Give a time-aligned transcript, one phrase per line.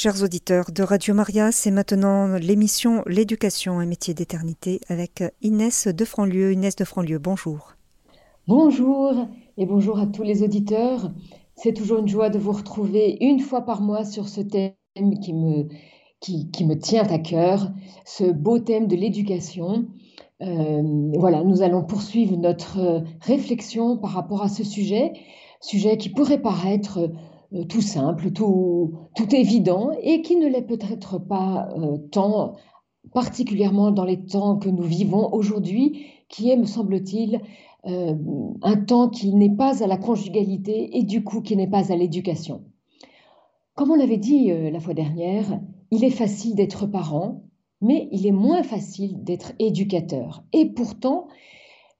[0.00, 6.04] Chers auditeurs de Radio Maria, c'est maintenant l'émission L'éducation, un métier d'éternité avec Inès de
[6.04, 6.52] Franlieu.
[6.52, 7.74] Inès de Franlieu, bonjour.
[8.46, 9.26] Bonjour
[9.56, 11.10] et bonjour à tous les auditeurs.
[11.56, 14.74] C'est toujours une joie de vous retrouver une fois par mois sur ce thème
[15.20, 17.72] qui me, tient à cœur,
[18.04, 19.86] ce beau thème de l'éducation.
[20.42, 25.12] Euh, voilà, nous allons poursuivre notre réflexion par rapport à ce sujet,
[25.60, 27.10] sujet qui pourrait paraître
[27.68, 32.56] tout simple, tout, tout évident, et qui ne l'est peut-être pas euh, tant,
[33.12, 37.40] particulièrement dans les temps que nous vivons aujourd'hui, qui est, me semble-t-il,
[37.86, 38.14] euh,
[38.62, 41.96] un temps qui n'est pas à la conjugalité et du coup qui n'est pas à
[41.96, 42.64] l'éducation.
[43.74, 45.60] Comme on l'avait dit la fois dernière,
[45.92, 47.44] il est facile d'être parent,
[47.80, 50.42] mais il est moins facile d'être éducateur.
[50.52, 51.28] Et pourtant,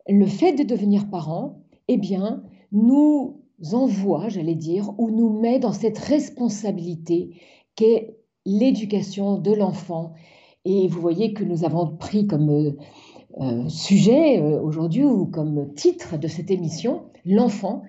[0.09, 2.43] le fait de devenir parent, eh bien,
[2.73, 3.43] nous
[3.73, 7.41] envoie, j'allais dire, ou nous met dans cette responsabilité
[7.75, 10.15] qu'est l'éducation de l'enfant.
[10.65, 12.77] Et vous voyez que nous avons pris comme euh,
[13.41, 17.83] euh, sujet euh, aujourd'hui ou comme titre de cette émission l'enfant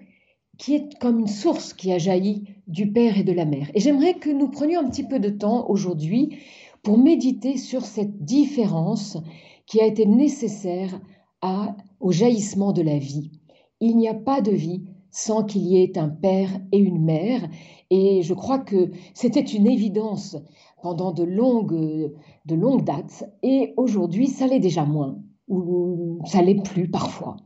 [0.57, 3.71] qui est comme une source qui a jailli du père et de la mère.
[3.73, 6.37] Et j'aimerais que nous prenions un petit peu de temps aujourd'hui
[6.83, 9.17] pour méditer sur cette différence
[9.65, 10.99] qui a été nécessaire
[11.41, 13.31] à, au jaillissement de la vie.
[13.79, 17.47] Il n'y a pas de vie sans qu'il y ait un père et une mère.
[17.89, 20.37] Et je crois que c'était une évidence
[20.81, 22.13] pendant de longues,
[22.45, 23.25] de longues dates.
[23.43, 27.37] Et aujourd'hui, ça l'est déjà moins, ou ça l'est plus parfois.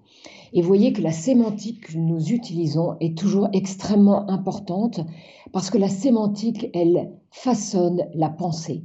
[0.54, 5.00] Et voyez que la sémantique que nous utilisons est toujours extrêmement importante
[5.52, 8.84] parce que la sémantique, elle façonne la pensée.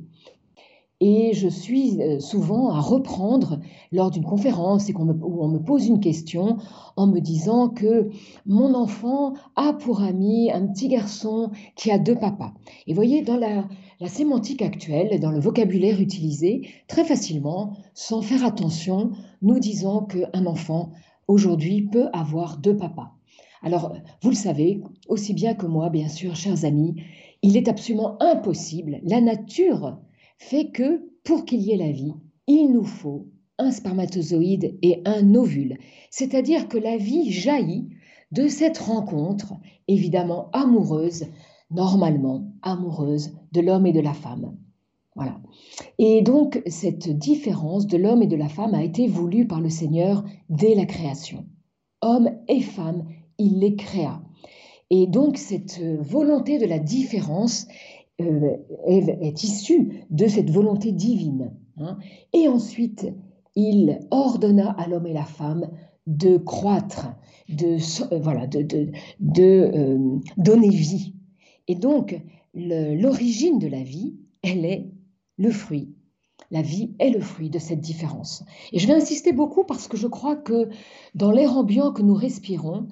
[1.01, 3.61] Et je suis euh, souvent à reprendre
[3.93, 6.57] lors d'une conférence et où on me pose une question
[6.97, 8.11] en me disant que
[8.47, 12.53] mon enfant a pour ami un petit garçon qui a deux papas.
[12.89, 13.69] Et voyez, dans la,
[14.01, 20.47] la sémantique actuelle, dans le vocabulaire utilisé, très facilement, sans faire attention, nous disons qu'un
[20.47, 20.91] enfant
[21.29, 23.13] aujourd'hui peut avoir deux papas.
[23.63, 23.93] Alors,
[24.23, 27.03] vous le savez, aussi bien que moi, bien sûr, chers amis,
[27.43, 29.99] il est absolument impossible, la nature
[30.39, 32.15] fait que pour qu'il y ait la vie,
[32.47, 33.29] il nous faut
[33.59, 35.79] un spermatozoïde et un ovule.
[36.11, 37.89] C'est-à-dire que la vie jaillit
[38.31, 39.55] de cette rencontre,
[39.89, 41.27] évidemment amoureuse,
[41.71, 44.57] normalement amoureuse de l'homme et de la femme.
[45.17, 45.41] Voilà.
[45.99, 49.69] Et donc, cette différence de l'homme et de la femme a été voulue par le
[49.69, 51.45] Seigneur dès la création.
[52.01, 53.05] Homme et femme,
[53.39, 54.23] il les créa.
[54.91, 57.67] Et donc, cette volonté de la différence
[58.21, 61.53] euh, est, issu de cette volonté divine.
[61.77, 61.99] Hein.
[62.33, 63.07] Et ensuite,
[63.55, 65.71] il ordonna à l'homme et la femme
[66.09, 67.11] de croître,
[67.49, 67.77] de,
[68.13, 68.91] euh, voilà, de,
[69.41, 71.15] euh, donner vie.
[71.69, 72.21] Et donc,
[72.55, 74.91] l'origine de la vie, elle est
[75.37, 75.95] le fruit.
[76.51, 78.43] La vie est le fruit de cette différence.
[78.73, 80.71] Et je vais insister beaucoup parce que je crois que
[81.15, 82.89] dans l'air ambiant que nous respirons,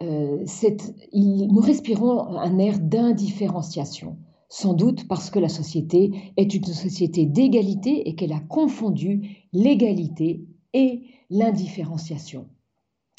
[0.00, 4.16] nous respirons un air d'indifférenciation
[4.54, 10.44] sans doute parce que la société est une société d'égalité et qu'elle a confondu l'égalité
[10.72, 12.46] et l'indifférenciation.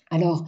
[0.09, 0.45] Alors,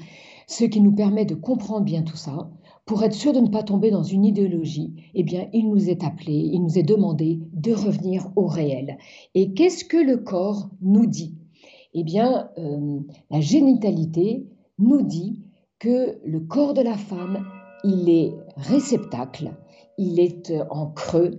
[0.48, 2.50] ce qui nous permet de comprendre bien tout ça,
[2.86, 6.06] pour être sûr de ne pas tomber dans une idéologie, eh bien, il nous est
[6.06, 8.98] appelé, il nous est demandé de revenir au réel.
[9.36, 11.36] Et qu'est-ce que le corps nous dit?
[11.96, 14.48] Eh bien, euh, la génitalité
[14.80, 15.42] nous dit
[15.80, 17.46] que le corps de la femme,
[17.84, 19.52] il est réceptacle,
[19.98, 21.32] il est euh, en creux,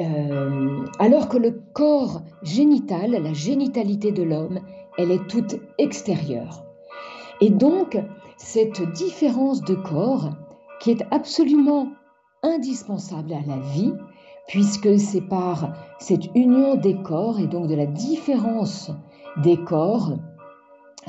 [0.00, 4.60] euh, alors que le corps génital, la génitalité de l'homme,
[4.98, 6.64] elle est toute extérieure.
[7.40, 7.98] Et donc,
[8.36, 10.30] cette différence de corps,
[10.80, 11.88] qui est absolument
[12.42, 13.92] indispensable à la vie,
[14.46, 18.90] puisque c'est par cette union des corps et donc de la différence
[19.42, 20.12] des corps,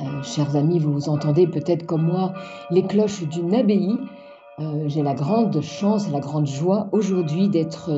[0.00, 2.32] euh, chers amis, vous vous entendez peut-être comme moi
[2.70, 3.98] les cloches d'une abbaye,
[4.60, 7.90] euh, j'ai la grande chance la grande joie aujourd'hui d'être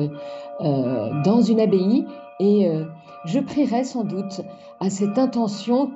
[0.61, 2.05] euh, dans une abbaye
[2.39, 2.85] et euh,
[3.25, 4.41] je prierai sans doute
[4.79, 5.91] à cette intention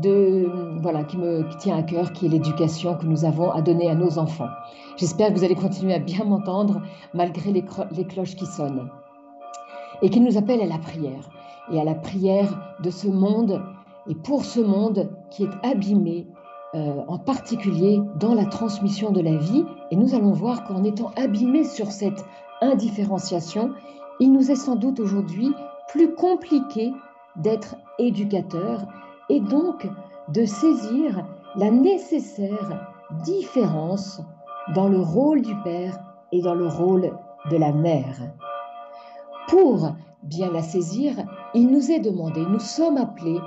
[0.00, 0.48] de,
[0.80, 3.94] voilà, qui me tient à cœur, qui est l'éducation que nous avons à donner à
[3.94, 4.48] nos enfants.
[4.96, 6.82] J'espère que vous allez continuer à bien m'entendre
[7.14, 8.90] malgré les, les cloches qui sonnent
[10.02, 11.30] et qui nous appelle à la prière
[11.72, 13.62] et à la prière de ce monde
[14.08, 16.26] et pour ce monde qui est abîmé
[16.74, 19.64] euh, en particulier dans la transmission de la vie.
[19.90, 22.24] Et nous allons voir qu'en étant abîmés sur cette
[22.60, 23.72] indifférenciation,
[24.20, 25.54] il nous est sans doute aujourd'hui
[25.88, 26.92] plus compliqué
[27.36, 28.86] d'être éducateur
[29.28, 29.88] et donc
[30.28, 31.24] de saisir
[31.54, 32.92] la nécessaire
[33.24, 34.20] différence
[34.74, 35.98] dans le rôle du père
[36.32, 37.12] et dans le rôle
[37.50, 38.32] de la mère.
[39.48, 39.92] pour
[40.24, 41.14] bien la saisir,
[41.54, 43.38] il nous est demandé, nous sommes appelés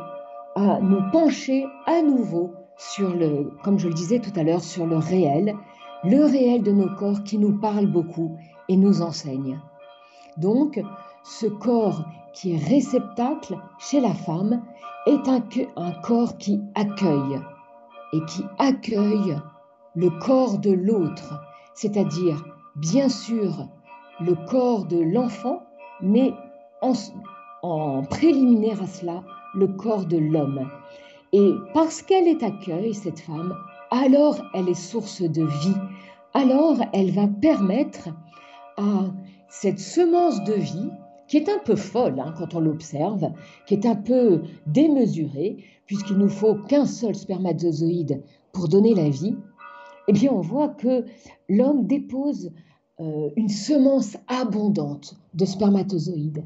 [0.56, 4.88] à nous pencher à nouveau sur le, comme je le disais tout à l'heure, sur
[4.88, 5.56] le réel,
[6.04, 8.38] le réel de nos corps qui nous parle beaucoup
[8.70, 9.60] et nous enseigne.
[10.38, 10.82] Donc,
[11.24, 14.64] ce corps qui est réceptacle chez la femme
[15.06, 15.44] est un,
[15.76, 17.42] un corps qui accueille
[18.14, 19.38] et qui accueille
[19.96, 21.42] le corps de l'autre,
[21.74, 22.44] c'est-à-dire
[22.76, 23.68] bien sûr
[24.22, 25.64] le corps de l'enfant,
[26.02, 26.34] mais
[26.82, 26.94] en,
[27.62, 29.24] en, préliminaire à cela,
[29.54, 30.70] le corps de l'homme.
[31.32, 33.56] Et parce qu'elle est accueil, cette femme,
[33.92, 35.78] alors elle est source de vie,
[36.34, 38.10] alors elle va permettre
[38.78, 39.12] à
[39.50, 40.90] cette semence de vie,
[41.28, 43.32] qui est un peu folle hein, quand on l'observe,
[43.68, 49.36] qui est un peu démesurée, puisqu'il nous faut qu'un seul spermatozoïde pour donner la vie,
[50.08, 51.06] eh bien on voit que
[51.48, 52.52] l'homme dépose
[53.00, 56.44] euh, une semence abondante de spermatozoïdes.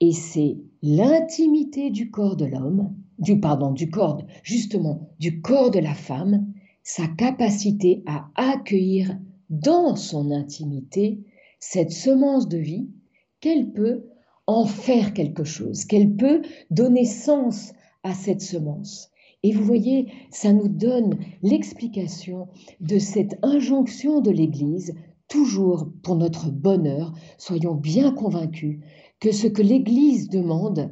[0.00, 5.78] Et c'est l'intimité du corps de l'homme, du pardon, du corps, justement, du corps de
[5.78, 6.46] la femme,
[6.82, 9.18] sa capacité à accueillir
[9.50, 11.20] dans son intimité
[11.58, 12.88] cette semence de vie,
[13.40, 14.06] qu'elle peut
[14.46, 17.72] en faire quelque chose, qu'elle peut donner sens
[18.02, 19.10] à cette semence.
[19.42, 22.48] Et vous voyez, ça nous donne l'explication
[22.80, 24.94] de cette injonction de l'Église,
[25.28, 28.80] toujours pour notre bonheur, soyons bien convaincus
[29.20, 30.90] que ce que l'Église demande,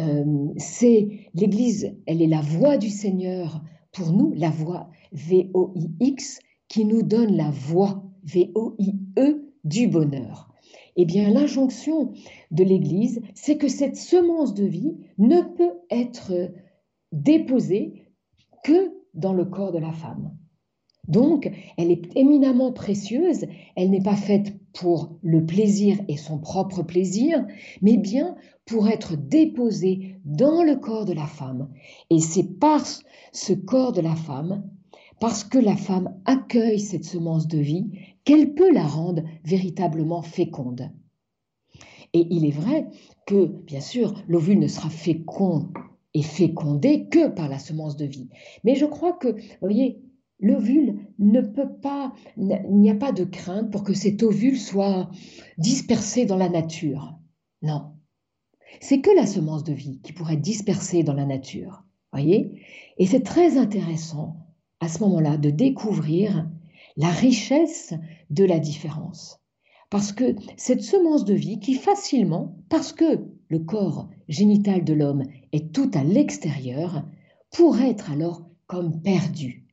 [0.00, 3.62] euh, c'est l'Église, elle est la voix du Seigneur
[3.92, 10.48] pour nous, la voix V-O-I-X, qui nous donne la voix V-O-I-E du bonheur.
[10.96, 12.12] Eh bien, l'injonction
[12.50, 16.32] de l'Église, c'est que cette semence de vie ne peut être
[17.12, 18.08] déposée
[18.64, 20.36] que dans le corps de la femme.
[21.06, 23.46] Donc, elle est éminemment précieuse,
[23.76, 27.46] elle n'est pas faite pour le plaisir et son propre plaisir,
[27.82, 31.70] mais bien pour être déposée dans le corps de la femme.
[32.10, 32.84] Et c'est par
[33.32, 34.62] ce corps de la femme,
[35.20, 37.90] parce que la femme accueille cette semence de vie,
[38.24, 40.90] qu'elle peut la rendre véritablement féconde.
[42.12, 42.88] Et il est vrai
[43.26, 45.68] que, bien sûr, l'ovule ne sera fécond
[46.14, 48.28] et fécondé que par la semence de vie.
[48.64, 50.00] Mais je crois que, vous voyez,
[50.40, 55.10] l'ovule ne peut pas, il n'y a pas de crainte pour que cet ovule soit
[55.58, 57.18] dispersé dans la nature.
[57.62, 57.92] Non.
[58.80, 61.84] C'est que la semence de vie qui pourrait être dispersée dans la nature.
[62.12, 62.62] Voyez?
[62.98, 64.36] Et c'est très intéressant
[64.80, 66.48] à ce moment-là de découvrir
[66.96, 67.94] la richesse
[68.30, 69.40] de la différence.
[69.90, 75.24] Parce que cette semence de vie qui facilement, parce que le corps génital de l'homme
[75.52, 77.04] est tout à l'extérieur,
[77.50, 79.67] pourrait être alors comme perdu.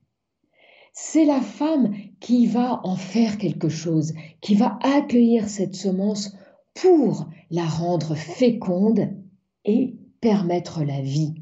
[0.97, 6.33] C'est la femme qui va en faire quelque chose, qui va accueillir cette semence
[6.73, 9.09] pour la rendre féconde
[9.65, 11.33] et permettre la vie.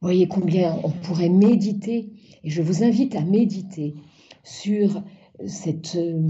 [0.00, 2.10] Voyez combien on pourrait méditer,
[2.42, 3.96] et je vous invite à méditer
[4.44, 5.02] sur
[5.46, 6.26] cette euh,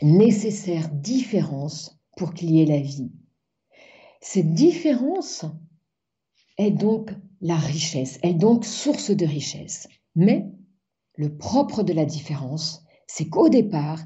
[0.00, 3.10] nécessaire différence pour qu'il y ait la vie.
[4.20, 5.44] Cette différence
[6.56, 7.10] est donc
[7.40, 9.88] la richesse, est donc source de richesse.
[10.14, 10.53] Mais
[11.16, 14.00] le propre de la différence, c'est qu'au départ,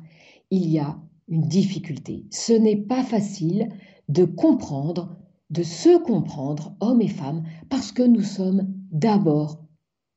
[0.50, 2.26] il y a une difficulté.
[2.30, 3.68] Ce n'est pas facile
[4.08, 5.16] de comprendre,
[5.50, 9.62] de se comprendre, hommes et femmes, parce que nous sommes d'abord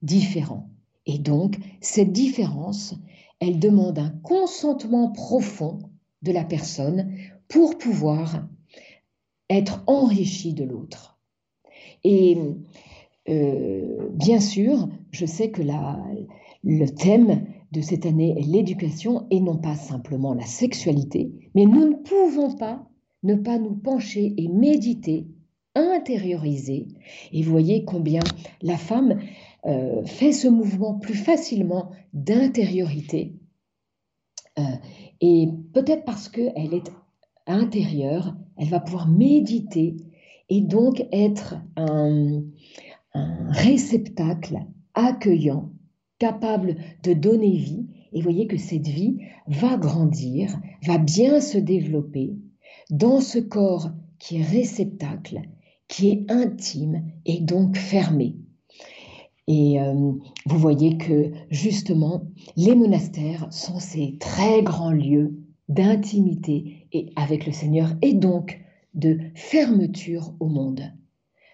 [0.02, 0.70] différents.
[1.06, 2.96] Et donc, cette différence,
[3.40, 5.80] elle demande un consentement profond
[6.22, 7.14] de la personne
[7.48, 8.48] pour pouvoir
[9.50, 11.20] être enrichie de l'autre.
[12.04, 12.38] Et
[13.30, 16.00] euh, bien sûr, je sais que la,
[16.64, 21.90] le thème de cette année est l'éducation et non pas simplement la sexualité, mais nous
[21.90, 22.88] ne pouvons pas
[23.24, 25.28] ne pas nous pencher et méditer,
[25.76, 26.88] intérioriser.
[27.32, 28.22] Et voyez combien
[28.62, 29.20] la femme
[29.66, 33.36] euh, fait ce mouvement plus facilement d'intériorité.
[34.58, 34.64] Euh,
[35.22, 36.92] et peut-être parce qu'elle est
[37.48, 39.98] intérieure, elle va pouvoir méditer
[40.50, 42.44] et donc être un,
[43.50, 44.60] réceptacle
[44.94, 45.70] accueillant,
[46.22, 47.88] capable de donner vie.
[48.14, 52.36] Et voyez que cette vie va grandir, va bien se développer
[52.92, 55.42] dans ce corps qui est réceptacle,
[55.88, 58.36] qui est intime et donc fermé.
[59.48, 60.12] Et euh,
[60.46, 62.22] vous voyez que justement,
[62.56, 68.62] les monastères sont ces très grands lieux d'intimité et avec le Seigneur et donc
[68.94, 70.84] de fermeture au monde.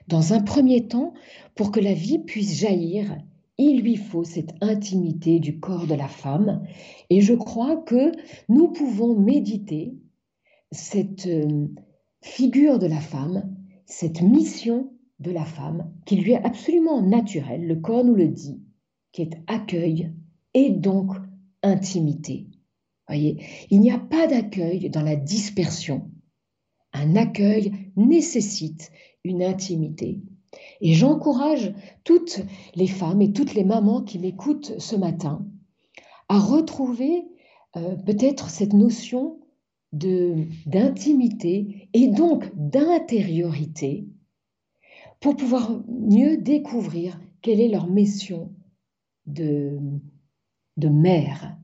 [0.09, 1.13] Dans un premier temps,
[1.55, 3.17] pour que la vie puisse jaillir,
[3.57, 6.63] il lui faut cette intimité du corps de la femme.
[7.09, 8.11] Et je crois que
[8.49, 9.95] nous pouvons méditer
[10.71, 11.67] cette euh,
[12.21, 17.77] figure de la femme, cette mission de la femme qui lui est absolument naturelle, le
[17.77, 18.61] corps nous le dit,
[19.11, 20.13] qui est accueil
[20.53, 21.13] et donc
[21.63, 22.47] intimité.
[23.07, 26.11] Voyez, il n'y a pas d'accueil dans la dispersion.
[26.93, 28.91] Un accueil nécessite
[29.23, 30.21] une intimité.
[30.81, 31.73] Et j'encourage
[32.03, 32.41] toutes
[32.75, 35.45] les femmes et toutes les mamans qui m'écoutent ce matin
[36.29, 37.25] à retrouver
[37.75, 39.39] euh, peut-être cette notion
[39.93, 44.05] d'intimité et donc d'intériorité
[45.21, 48.53] pour pouvoir mieux découvrir quelle est leur mission
[49.25, 49.79] de,
[50.75, 51.57] de mère.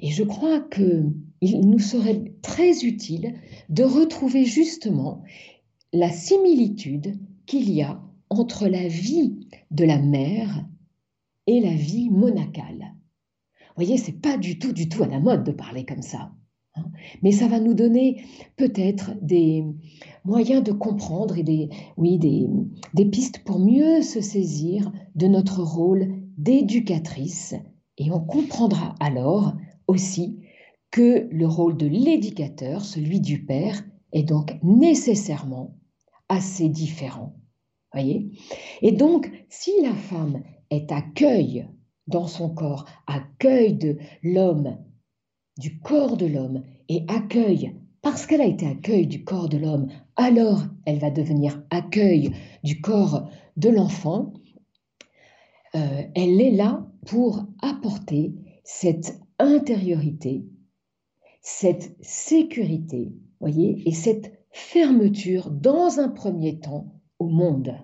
[0.00, 3.34] Et je crois qu'il nous serait très utile
[3.68, 5.22] de retrouver justement
[5.92, 7.18] la similitude
[7.52, 10.66] qu'il y a entre la vie de la mère
[11.46, 12.94] et la vie monacale.
[13.52, 16.32] Vous voyez, c'est pas du tout, du tout à la mode de parler comme ça.
[16.76, 16.84] Hein.
[17.20, 18.24] Mais ça va nous donner
[18.56, 19.66] peut-être des
[20.24, 21.68] moyens de comprendre et des,
[21.98, 22.48] oui, des,
[22.94, 27.54] des pistes pour mieux se saisir de notre rôle d'éducatrice.
[27.98, 29.52] Et on comprendra alors
[29.88, 30.40] aussi
[30.90, 35.76] que le rôle de l'éducateur, celui du père, est donc nécessairement
[36.30, 37.36] assez différent.
[37.92, 38.30] Voyez?
[38.80, 41.66] Et donc, si la femme est accueil
[42.06, 44.78] dans son corps, accueil de l'homme
[45.58, 49.88] du corps de l'homme et accueille, parce qu'elle a été accueil du corps de l'homme,
[50.16, 52.32] alors elle va devenir accueil
[52.64, 54.32] du corps de l'enfant.
[55.74, 58.34] Euh, elle est là pour apporter
[58.64, 60.44] cette intériorité,
[61.42, 66.91] cette sécurité, voyez, et cette fermeture dans un premier temps
[67.22, 67.74] au monde,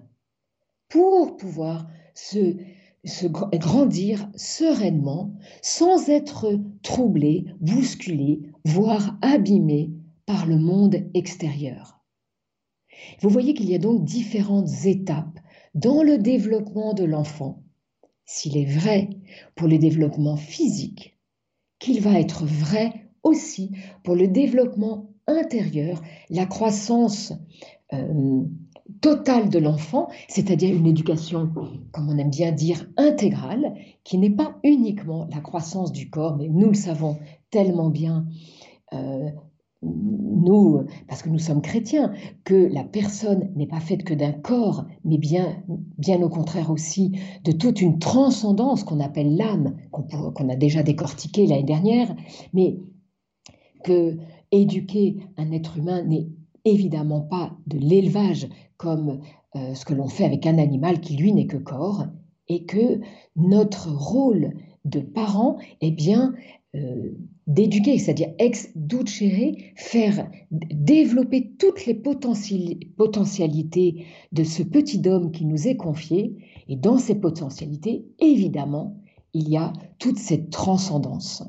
[0.88, 2.56] pour pouvoir se
[3.04, 9.92] se grandir sereinement sans être troublé, bousculé, voire abîmé
[10.26, 12.00] par le monde extérieur.
[13.20, 15.38] Vous voyez qu'il y a donc différentes étapes
[15.74, 17.62] dans le développement de l'enfant.
[18.24, 19.08] S'il est vrai
[19.54, 21.18] pour le développement physique,
[21.78, 23.70] qu'il va être vrai aussi
[24.02, 27.32] pour le développement intérieur, la croissance
[27.92, 28.42] euh,
[29.00, 31.50] totale de l'enfant, c'est-à-dire une éducation,
[31.92, 36.48] comme on aime bien dire, intégrale, qui n'est pas uniquement la croissance du corps, mais
[36.48, 37.18] nous le savons
[37.50, 38.26] tellement bien,
[38.92, 39.30] euh,
[39.82, 42.12] nous, parce que nous sommes chrétiens,
[42.44, 45.62] que la personne n'est pas faite que d'un corps, mais bien,
[45.98, 47.12] bien au contraire aussi
[47.44, 52.14] de toute une transcendance qu'on appelle l'âme, qu'on a déjà décortiqué l'année dernière,
[52.52, 52.80] mais
[53.84, 54.16] que
[54.50, 56.28] éduquer un être humain n'est
[56.64, 59.20] évidemment pas de l'élevage comme
[59.56, 62.06] euh, ce que l'on fait avec un animal qui lui n'est que corps,
[62.48, 63.00] et que
[63.36, 64.54] notre rôle
[64.86, 66.34] de parent est bien
[66.74, 67.10] euh,
[67.46, 75.68] d'éduquer, c'est-à-dire ex ducere, faire développer toutes les potentialités de ce petit homme qui nous
[75.68, 76.36] est confié,
[76.68, 78.96] et dans ces potentialités, évidemment,
[79.34, 81.42] il y a toute cette transcendance.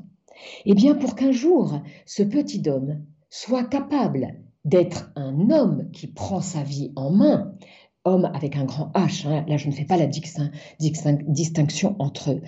[0.64, 6.40] Eh bien, pour qu'un jour, ce petit homme soit capable d'être un homme qui prend
[6.40, 7.54] sa vie en main,
[8.04, 9.44] homme avec un grand H, hein.
[9.48, 12.40] là je ne fais pas la distinction entre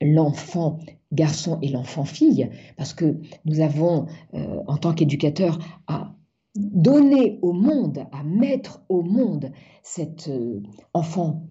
[0.00, 0.78] l'enfant
[1.12, 6.14] garçon et l'enfant fille, parce que nous avons, euh, en tant qu'éducateurs, à
[6.54, 11.46] donner au monde, à mettre au monde cet euh, enfant,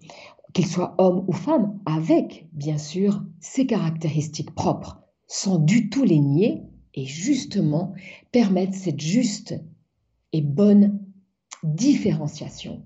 [0.52, 6.20] qu'il soit homme ou femme, avec, bien sûr, ses caractéristiques propres, sans du tout les
[6.20, 6.62] nier,
[6.94, 7.92] et justement
[8.32, 9.54] permettre cette juste
[10.32, 11.00] et bonne
[11.62, 12.82] différenciation.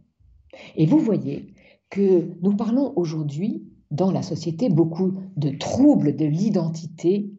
[0.76, 1.54] Et vous voyez
[1.90, 7.30] que nous parlons aujourd'hui dans la société beaucoup de troubles de l'identité.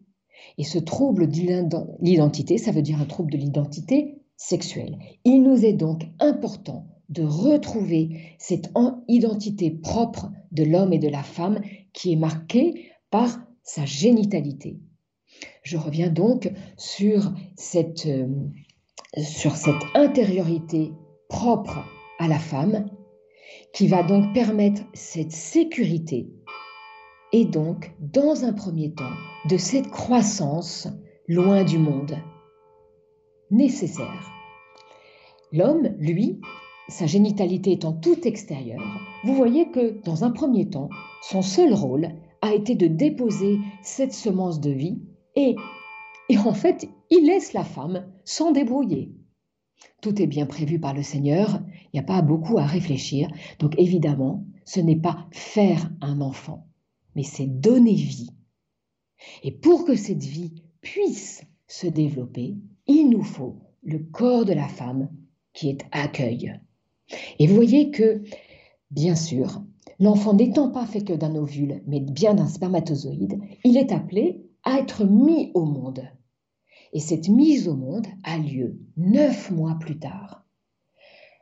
[0.58, 5.00] Et ce trouble de l'identité, ça veut dire un trouble de l'identité sexuelle.
[5.26, 8.72] Il nous est donc important de retrouver cette
[9.08, 11.62] identité propre de l'homme et de la femme
[11.94, 14.80] qui est marquée par sa génitalité.
[15.64, 18.28] Je reviens donc sur cette euh,
[19.18, 20.94] sur cette intériorité
[21.30, 21.80] propre
[22.20, 22.86] à la femme
[23.74, 26.28] qui va donc permettre cette sécurité
[27.32, 29.16] et donc, dans un premier temps,
[29.50, 30.88] de cette croissance
[31.28, 32.16] loin du monde
[33.50, 34.32] nécessaire.
[35.52, 36.40] L'homme, lui,
[36.90, 38.84] sa génitalité étant tout extérieure,
[39.24, 40.90] vous voyez que dans un premier temps,
[41.24, 42.10] son seul rôle
[42.42, 45.02] a été de déposer cette semence de vie
[45.36, 45.56] et
[46.30, 49.14] et en fait, il laisse la femme s'en débrouiller.
[50.02, 53.30] Tout est bien prévu par le Seigneur, il n'y a pas beaucoup à réfléchir.
[53.60, 56.68] Donc évidemment, ce n'est pas faire un enfant,
[57.16, 58.32] mais c'est donner vie.
[59.44, 62.56] Et pour que cette vie puisse se développer,
[62.88, 65.10] il nous faut le corps de la femme
[65.54, 66.60] qui est accueil.
[67.38, 68.24] Et vous voyez que,
[68.90, 69.64] bien sûr,
[70.00, 74.80] l'enfant n'étant pas fait que d'un ovule, mais bien d'un spermatozoïde, il est appelé à
[74.80, 76.10] être mis au monde.
[76.94, 80.46] Et cette mise au monde a lieu neuf mois plus tard.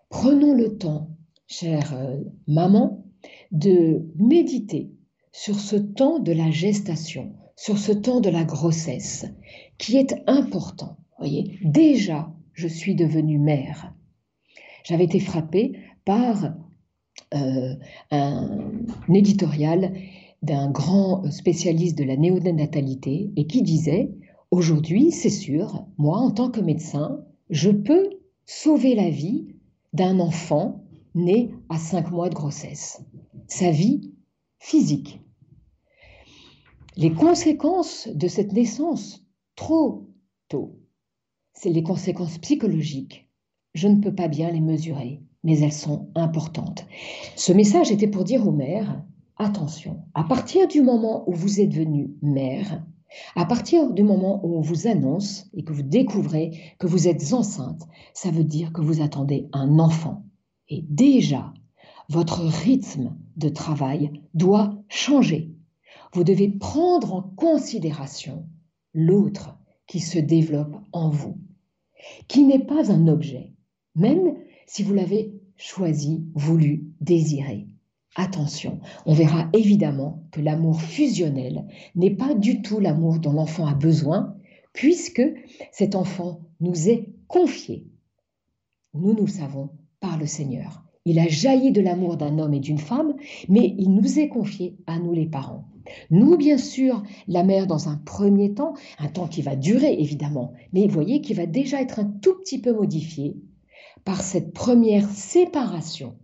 [0.09, 1.09] Prenons le temps,
[1.47, 3.05] chère euh, maman,
[3.51, 4.91] de méditer
[5.31, 9.25] sur ce temps de la gestation, sur ce temps de la grossesse,
[9.77, 10.97] qui est important.
[11.17, 13.93] Voyez, déjà, je suis devenue mère.
[14.83, 16.55] J'avais été frappée par
[17.33, 17.75] euh,
[18.09, 18.71] un,
[19.13, 19.93] éditorial
[20.41, 24.11] d'un grand spécialiste de la néonatalité et qui disait
[24.51, 28.09] Aujourd'hui, c'est sûr, moi, en tant que médecin, je peux
[28.45, 29.55] sauver la vie
[29.93, 30.83] d'un enfant
[31.15, 33.01] né à cinq mois de grossesse.
[33.47, 34.13] Sa vie
[34.59, 35.21] physique.
[36.97, 40.09] Les conséquences de cette naissance trop
[40.49, 40.79] tôt,
[41.53, 43.29] c'est les conséquences psychologiques.
[43.73, 46.85] Je ne peux pas bien les mesurer, mais elles sont importantes.
[47.37, 49.01] Ce message était pour dire aux mères,
[49.37, 52.85] attention, à partir du moment où vous êtes devenue mère,
[53.35, 57.33] à partir du moment où on vous annonce et que vous découvrez que vous êtes
[57.33, 57.81] enceinte,
[58.13, 60.23] ça veut dire que vous attendez un enfant.
[60.69, 61.53] Et déjà,
[62.09, 65.53] votre rythme de travail doit changer.
[66.13, 68.45] Vous devez prendre en considération
[68.93, 71.37] l'autre qui se développe en vous,
[72.27, 73.53] qui n'est pas un objet,
[73.95, 77.67] même si vous l'avez choisi, voulu, désiré.
[78.15, 81.65] Attention, on verra évidemment que l'amour fusionnel
[81.95, 84.35] n'est pas du tout l'amour dont l'enfant a besoin,
[84.73, 85.23] puisque
[85.71, 87.87] cet enfant nous est confié.
[88.93, 89.69] Nous, nous le savons
[90.01, 90.83] par le Seigneur.
[91.05, 93.15] Il a jailli de l'amour d'un homme et d'une femme,
[93.47, 95.69] mais il nous est confié à nous les parents.
[96.09, 100.53] Nous, bien sûr, la mère dans un premier temps, un temps qui va durer évidemment,
[100.73, 103.37] mais vous voyez qu'il va déjà être un tout petit peu modifié
[104.03, 106.17] par cette première séparation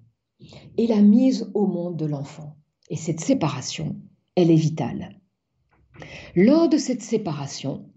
[0.78, 2.56] et la mise au monde de l'enfant.
[2.90, 3.96] Et cette séparation,
[4.36, 5.20] elle est vitale.
[6.36, 7.90] Lors de cette séparation,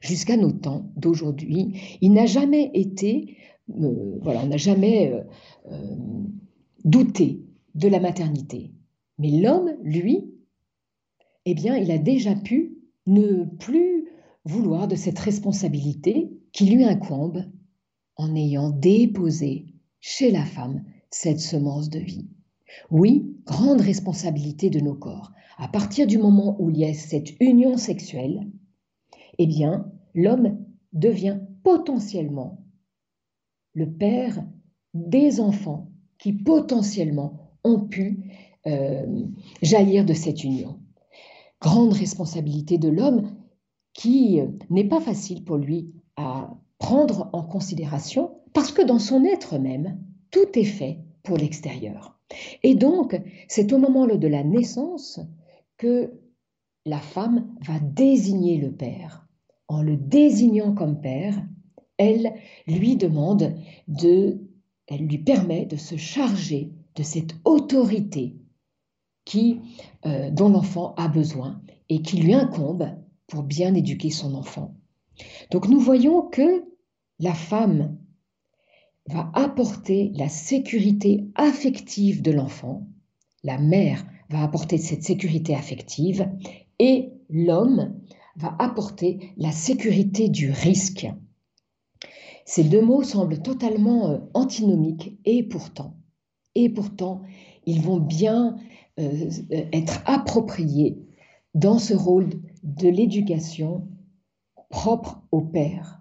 [0.00, 3.36] jusqu'à nos temps d'aujourd'hui, il n'a jamais été,
[3.70, 5.22] euh, voilà, on n'a jamais euh,
[5.72, 5.96] euh,
[6.84, 7.42] douté
[7.74, 8.72] de la maternité.
[9.18, 10.32] Mais l'homme, lui,
[11.44, 14.08] eh bien, il a déjà pu ne plus
[14.44, 17.44] vouloir de cette responsabilité qui lui incombe
[18.16, 19.66] en ayant déposé
[20.00, 22.28] chez la femme cette semence de vie.
[22.90, 25.32] Oui, grande responsabilité de nos corps.
[25.56, 28.46] À partir du moment où il y a cette union sexuelle,
[29.38, 30.58] eh bien, l'homme
[30.92, 32.64] devient potentiellement
[33.74, 34.44] le père
[34.94, 38.32] des enfants qui potentiellement ont pu
[38.66, 39.26] euh,
[39.62, 40.80] jaillir de cette union.
[41.60, 43.36] Grande responsabilité de l'homme
[43.92, 49.24] qui euh, n'est pas facile pour lui à prendre en considération parce que dans son
[49.24, 52.18] être même, tout est fait pour l'extérieur.
[52.62, 55.20] Et donc, c'est au moment de la naissance
[55.76, 56.12] que
[56.84, 59.26] la femme va désigner le père.
[59.68, 61.42] En le désignant comme père,
[61.98, 62.34] elle
[62.66, 63.54] lui demande
[63.86, 64.40] de,
[64.86, 68.36] elle lui permet de se charger de cette autorité
[69.24, 69.60] qui,
[70.06, 72.88] euh, dont l'enfant a besoin et qui lui incombe
[73.26, 74.74] pour bien éduquer son enfant.
[75.50, 76.64] Donc nous voyons que
[77.18, 77.98] la femme
[79.08, 82.86] va apporter la sécurité affective de l'enfant,
[83.42, 86.28] la mère va apporter cette sécurité affective
[86.78, 87.98] et l'homme
[88.36, 91.08] va apporter la sécurité du risque.
[92.44, 95.96] Ces deux mots semblent totalement euh, antinomiques et pourtant,
[96.54, 97.22] et pourtant,
[97.66, 98.56] ils vont bien
[98.98, 99.30] euh,
[99.72, 100.98] être appropriés
[101.54, 102.30] dans ce rôle
[102.62, 103.88] de l'éducation
[104.68, 105.97] propre au père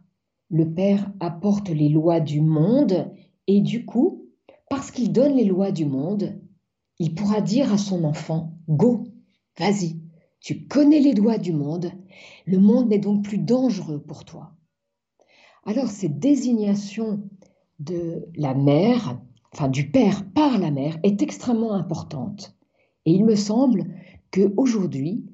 [0.49, 3.11] le Père apporte les lois du monde
[3.47, 4.25] et du coup,
[4.69, 6.39] parce qu'il donne les lois du monde,
[6.99, 9.03] il pourra dire à son enfant, Go,
[9.57, 9.99] vas-y,
[10.39, 11.91] tu connais les lois du monde,
[12.45, 14.53] le monde n'est donc plus dangereux pour toi.
[15.65, 17.21] Alors cette désignation
[17.79, 19.19] de la mère,
[19.53, 22.55] enfin du père par la mère, est extrêmement importante.
[23.05, 23.85] Et il me semble
[24.31, 25.25] que aujourd'hui,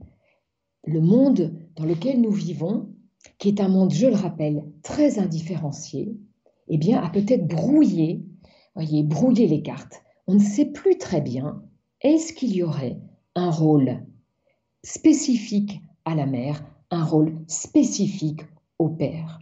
[0.85, 2.92] le monde dans lequel nous vivons
[3.43, 6.17] qui est un monde, je le rappelle, très indifférencié,
[6.69, 8.23] eh bien, a peut-être brouillé,
[8.73, 10.01] voyez, brouillé les cartes.
[10.27, 11.61] On ne sait plus très bien,
[11.99, 13.01] est-ce qu'il y aurait
[13.35, 14.01] un rôle
[14.85, 18.43] spécifique à la mère, un rôle spécifique
[18.79, 19.39] au père?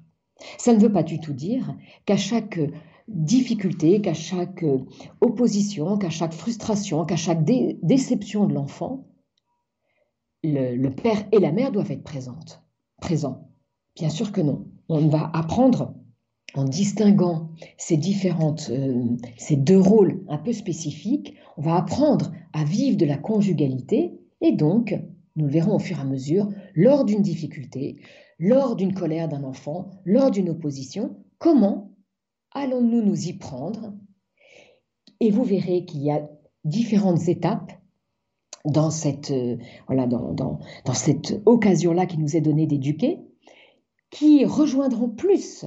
[0.57, 2.59] Ça ne veut pas du tout dire qu'à chaque
[3.07, 4.65] difficulté, qu'à chaque
[5.21, 9.05] opposition, qu'à chaque frustration, qu'à chaque déception de l'enfant,
[10.43, 12.63] le, le, père et la mère doivent être présentes,
[12.99, 13.50] présents.
[13.95, 14.65] Bien sûr que non.
[14.89, 15.93] On va apprendre
[16.53, 19.05] en distinguant ces différentes, euh,
[19.37, 24.51] ces deux rôles un peu spécifiques, on va apprendre à vivre de la conjugalité et
[24.51, 24.99] donc,
[25.35, 28.01] nous le verrons au fur et à mesure, lors d'une difficulté,
[28.39, 31.95] lors d'une colère d'un enfant, lors d'une opposition, comment
[32.51, 33.93] allons-nous nous y prendre?
[35.19, 36.27] Et vous verrez qu'il y a
[36.65, 37.71] différentes étapes
[38.65, 40.59] dans cette, euh, voilà, dans, dans
[40.93, 43.19] cette occasion-là qui nous est donnée d'éduquer,
[44.11, 45.65] qui rejoindront plus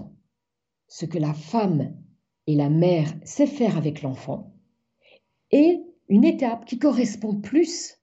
[0.87, 1.97] ce que la femme
[2.47, 4.55] et la mère sait faire avec l'enfant,
[5.51, 7.99] et une étape qui correspond plus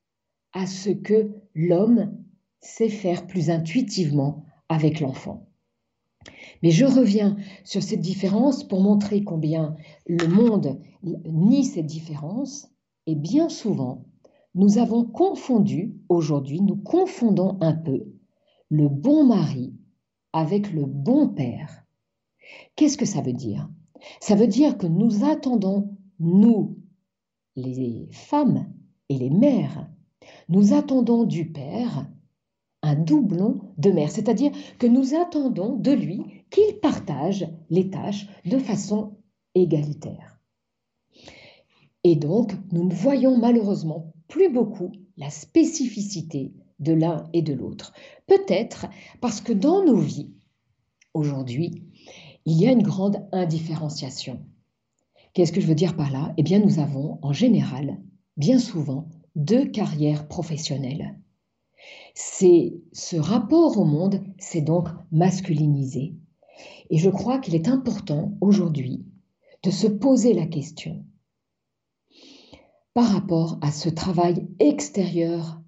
[0.54, 2.18] à ce que l'homme
[2.60, 5.48] sait faire plus intuitivement avec l'enfant.
[6.64, 9.76] Mais je reviens sur cette différence pour montrer combien
[10.08, 10.80] le monde
[11.26, 12.68] nie cette différence
[13.08, 14.06] et bien souvent,
[14.54, 18.06] nous avons confondu, aujourd'hui, nous confondons un peu
[18.70, 19.74] le bon mari
[20.34, 21.84] avec le bon père.
[22.76, 23.70] Qu'est-ce que ça veut dire?
[24.20, 26.78] Ça veut dire que nous attendons, nous,
[27.56, 28.72] les femmes
[29.10, 29.90] et les mères,
[30.50, 32.08] nous attendons du Père
[32.84, 38.58] un doublon de mère, c'est-à-dire que nous attendons de lui qu'il partage les tâches de
[38.58, 39.18] façon
[39.54, 40.40] égalitaire.
[42.04, 47.94] Et donc, nous ne voyons malheureusement plus beaucoup la spécificité de l'un et de l'autre.
[48.28, 48.88] Peut-être
[49.22, 50.32] parce que dans nos vies,
[51.14, 51.84] aujourd'hui,
[52.46, 54.44] il y a une grande indifférenciation.
[55.34, 56.34] Qu'est-ce que je veux dire par là?
[56.38, 58.02] Eh bien, nous avons en général,
[58.36, 61.18] bien souvent, deux carrières professionnelles.
[62.14, 66.16] C'est ce rapport au monde s'est donc masculinisé.
[66.90, 69.06] Et je crois qu'il est important aujourd'hui
[69.64, 71.06] de se poser la question
[72.94, 75.61] par rapport à ce travail extérieur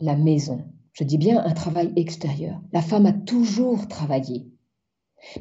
[0.00, 0.64] la maison.
[0.92, 2.60] Je dis bien un travail extérieur.
[2.72, 4.46] La femme a toujours travaillé.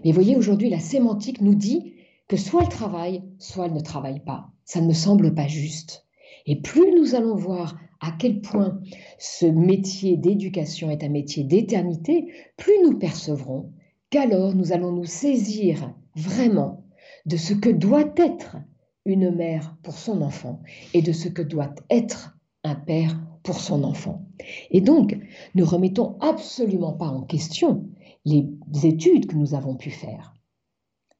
[0.04, 1.94] Mais voyez, aujourd'hui, la sémantique nous dit
[2.28, 4.50] que soit elle travaille, soit elle ne travaille pas.
[4.66, 6.06] Ça ne me semble pas juste.
[6.46, 8.80] Et plus nous allons voir à quel point
[9.18, 13.72] ce métier d'éducation est un métier d'éternité, plus nous percevrons
[14.10, 16.84] qu'alors nous allons nous saisir vraiment
[17.26, 18.58] de ce que doit être
[19.06, 20.62] une mère pour son enfant
[20.94, 24.26] et de ce que doit être un père pour son enfant.
[24.72, 25.18] Et donc,
[25.54, 27.88] ne remettons absolument pas en question
[28.26, 28.50] les
[28.84, 30.34] études que nous avons pu faire.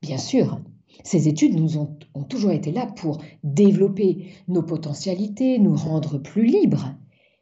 [0.02, 0.60] Bien sûr,
[1.04, 6.96] ces études nous ont, toujours été là pour développer nos potentialités, nous rendre plus libres.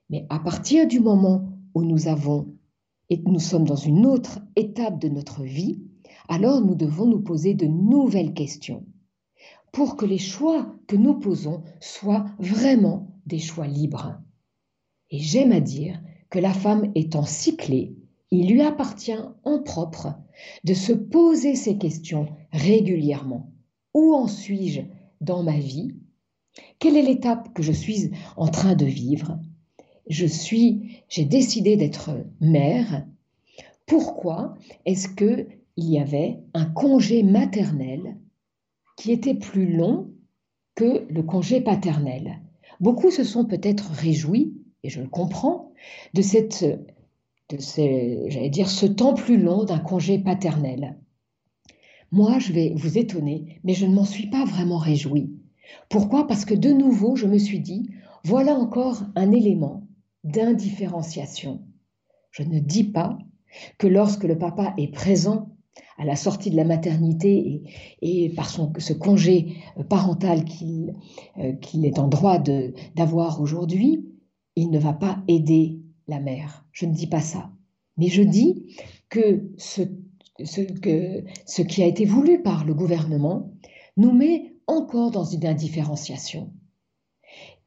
[0.10, 2.54] Mais à partir du moment où nous avons
[3.10, 5.82] et nous sommes dans une autre étape de notre vie,
[6.28, 8.86] alors nous devons nous poser de nouvelles questions
[9.72, 14.22] pour que les choix que nous posons soient vraiment des choix libres.
[15.14, 17.96] Et j'aime à dire que la femme étant cyclée,
[18.32, 20.16] il lui appartient en propre
[20.64, 23.52] de se poser ces questions régulièrement.
[23.94, 24.82] Où en suis-je
[25.22, 25.94] dans ma vie?
[26.80, 29.40] Quelle est l'étape que je suis en train de vivre?
[30.08, 32.10] Je suis, j'ai décidé d'être
[32.42, 33.06] mère.
[33.86, 34.56] Pourquoi
[34.88, 35.48] est-ce que
[35.78, 38.18] il y avait un congé maternel
[38.98, 40.10] qui était plus long
[40.74, 42.42] que le congé paternel?
[42.80, 45.72] Beaucoup se sont peut-être réjouis, et je le comprends,
[46.14, 46.66] de cette
[47.50, 47.58] de
[48.30, 50.98] j'allais dire, ce temps plus long d'un congé paternel.
[52.12, 55.34] Moi, je vais vous étonner, mais je ne m'en suis pas vraiment réjouie.
[55.90, 56.28] Pourquoi?
[56.28, 57.90] Parce que de nouveau, je me suis dit,
[58.24, 59.88] voilà encore un élément
[60.24, 61.62] d'indifférenciation.
[62.32, 63.18] Je ne dis pas
[63.78, 65.50] que lorsque le papa est présent
[65.98, 67.64] à la sortie de la maternité
[68.02, 69.58] et, par son, ce congé
[69.90, 70.96] parental qu'il
[71.38, 72.40] euh, est en droit
[72.96, 74.06] d'avoir aujourd'hui,
[74.56, 76.66] il ne va pas aider la mère.
[76.72, 77.52] Je ne dis pas ça.
[77.98, 78.76] Mais je dis
[79.10, 79.82] que ce,
[80.82, 83.52] que ce qui a été voulu par le gouvernement
[83.98, 86.52] nous met encore dans une indifférenciation.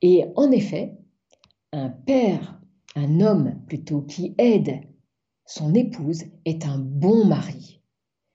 [0.03, 0.97] Et en effet,
[1.73, 2.61] un père,
[2.95, 4.81] un homme plutôt qui aide
[5.47, 7.81] son épouse est un bon mari.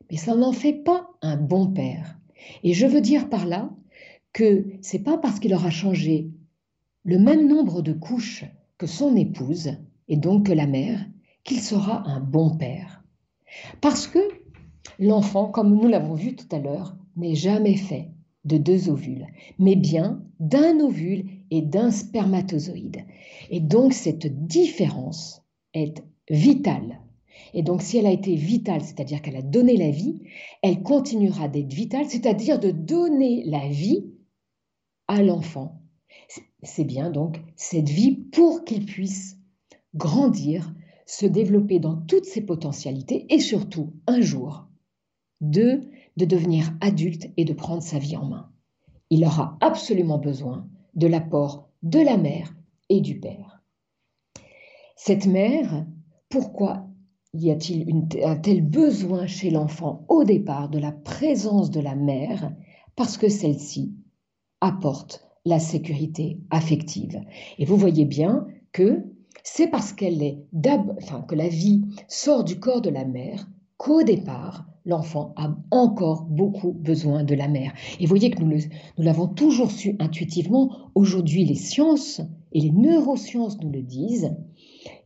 [0.09, 2.17] Mais ça n'en fait pas un bon père.
[2.63, 3.69] Et je veux dire par là
[4.33, 6.31] que c'est pas parce qu'il aura changé
[7.03, 8.45] le même nombre de couches
[8.77, 9.71] que son épouse
[10.07, 11.05] et donc que la mère,
[11.43, 13.03] qu'il sera un bon père.
[13.81, 14.19] Parce que
[14.99, 18.09] l'enfant, comme nous l'avons vu tout à l'heure, n'est jamais fait
[18.45, 19.27] de deux ovules,
[19.59, 23.05] mais bien d'un ovule et d'un spermatozoïde.
[23.49, 26.99] Et donc cette différence est vitale.
[27.53, 30.19] Et donc si elle a été vitale, c'est-à-dire qu'elle a donné la vie,
[30.61, 34.05] elle continuera d'être vitale, c'est-à-dire de donner la vie
[35.07, 35.80] à l'enfant.
[36.63, 39.37] C'est bien donc cette vie pour qu'il puisse
[39.95, 40.73] grandir,
[41.05, 44.67] se développer dans toutes ses potentialités et surtout, un jour,
[45.41, 48.51] Deux, de devenir adulte et de prendre sa vie en main.
[49.09, 52.55] Il aura absolument besoin de l'apport de la mère
[52.89, 53.63] et du père.
[54.95, 55.85] Cette mère,
[56.29, 56.87] pourquoi
[57.33, 57.89] y a-t-il
[58.23, 62.53] un tel besoin chez l'enfant au départ de la présence de la mère?
[62.95, 63.95] Parce que celle-ci
[64.59, 67.21] apporte la sécurité affective.
[67.57, 69.03] Et vous voyez bien que
[69.43, 70.45] c'est parce qu'elle est
[70.97, 76.23] enfin, que la vie sort du corps de la mère qu'au départ, l'enfant a encore
[76.25, 77.73] beaucoup besoin de la mère.
[77.99, 78.59] Et vous voyez que nous
[78.97, 80.91] l'avons toujours su intuitivement.
[80.95, 84.35] Aujourd'hui, les sciences et les neurosciences nous le disent.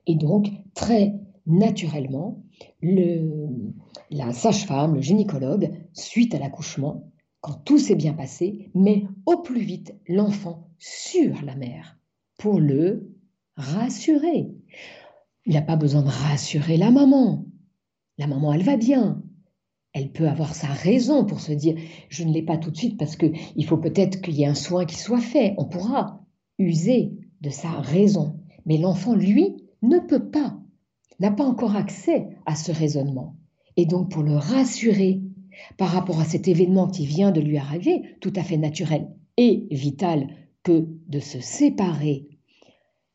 [0.07, 2.43] Et donc, très naturellement,
[2.81, 3.73] le,
[4.11, 7.11] la sage-femme, le gynécologue, suite à l'accouchement,
[7.45, 11.99] quand tout s'est bien passé, met au plus vite l'enfant sur la mère
[12.39, 13.13] pour le
[13.55, 14.49] rassurer.
[15.45, 17.45] Il n'a pas besoin de rassurer la maman.
[18.17, 19.21] La maman, elle va bien.
[19.93, 21.75] Elle peut avoir sa raison pour se dire
[22.09, 24.55] je ne l'ai pas tout de suite parce qu'il faut peut-être qu'il y ait un
[24.55, 25.53] soin qui soit fait.
[25.59, 26.25] On pourra
[26.57, 28.39] user de sa raison.
[28.65, 30.57] Mais l'enfant, lui, ne peut pas,
[31.19, 33.35] n'a pas encore accès à ce raisonnement.
[33.77, 35.21] Et donc, pour le rassurer,
[35.77, 39.67] par rapport à cet événement qui vient de lui arriver, tout à fait naturel et
[39.71, 40.27] vital
[40.63, 42.27] que de se séparer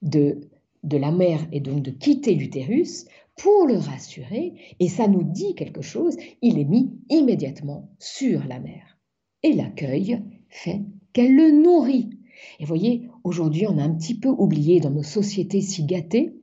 [0.02, 0.48] de,
[0.82, 5.54] de la mère et donc de quitter l'utérus, pour le rassurer, et ça nous dit
[5.54, 8.98] quelque chose, il est mis immédiatement sur la mère.
[9.42, 10.82] Et l'accueil fait
[11.14, 12.10] qu'elle le nourrit.
[12.58, 16.34] Et voyez, aujourd'hui, on a un petit peu oublié dans nos sociétés si gâtées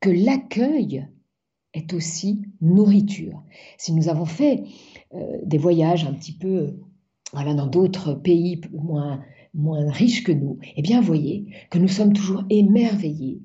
[0.00, 1.06] que l'accueil
[1.74, 3.42] est aussi nourriture.
[3.76, 4.64] Si nous avons fait
[5.44, 6.76] des voyages un petit peu
[7.32, 9.22] voilà, dans d'autres pays moins,
[9.54, 13.42] moins riches que nous, eh bien, voyez que nous sommes toujours émerveillés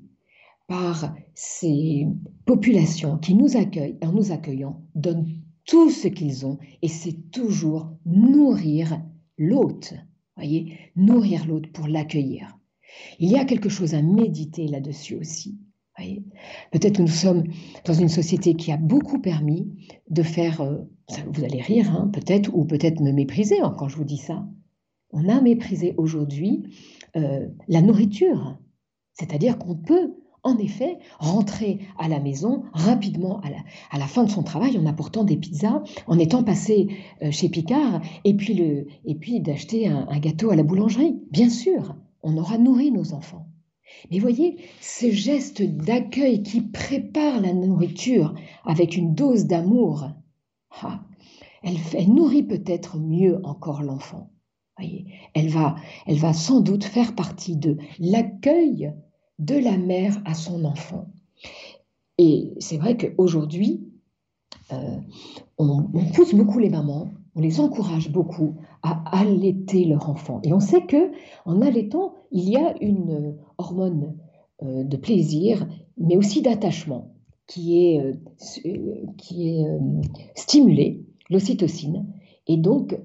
[0.66, 2.06] par ces
[2.46, 5.28] populations qui nous accueillent en nous accueillant donnent
[5.66, 9.02] tout ce qu'ils ont et c'est toujours nourrir
[9.38, 9.94] l'hôte.
[10.36, 12.58] Voyez, nourrir l'autre pour l'accueillir.
[13.18, 15.58] Il y a quelque chose à méditer là-dessus aussi.
[16.70, 17.44] Peut-être que nous sommes
[17.84, 19.68] dans une société qui a beaucoup permis
[20.10, 20.78] de faire, euh,
[21.28, 24.46] vous allez rire hein, peut-être, ou peut-être me mépriser hein, quand je vous dis ça.
[25.10, 26.64] On a méprisé aujourd'hui
[27.16, 28.58] euh, la nourriture.
[29.12, 33.40] C'est-à-dire qu'on peut, en effet, rentrer à la maison rapidement
[33.92, 36.88] à la, fin de son travail en apportant des pizzas, en étant passé
[37.22, 41.22] euh, chez Picard, et puis d'acheter un gâteau à la boulangerie.
[41.30, 43.46] Bien sûr, on aura nourri nos enfants.
[44.10, 50.08] Mais voyez, ce geste d'accueil qui prépare la nourriture avec une dose d'amour,
[50.82, 51.00] ah,
[51.62, 54.30] elle, nourrit peut-être mieux encore l'enfant.
[55.34, 58.92] Elle va, elle va sans doute faire partie de l'accueil
[59.38, 61.06] de la mère à son enfant.
[62.18, 63.88] Et c'est vrai qu'aujourd'hui,
[64.72, 64.98] euh,
[65.58, 70.40] on pousse beaucoup les mamans on les encourage beaucoup à allaiter leur enfant.
[70.44, 71.10] Et on sait que
[71.44, 74.16] en allaitant, il y a une hormone
[74.62, 75.66] euh, de plaisir,
[75.98, 77.12] mais aussi d'attachement,
[77.46, 79.78] qui est, euh, qui est euh,
[80.36, 82.06] stimulée, l'ocytocine.
[82.46, 82.98] Et donc,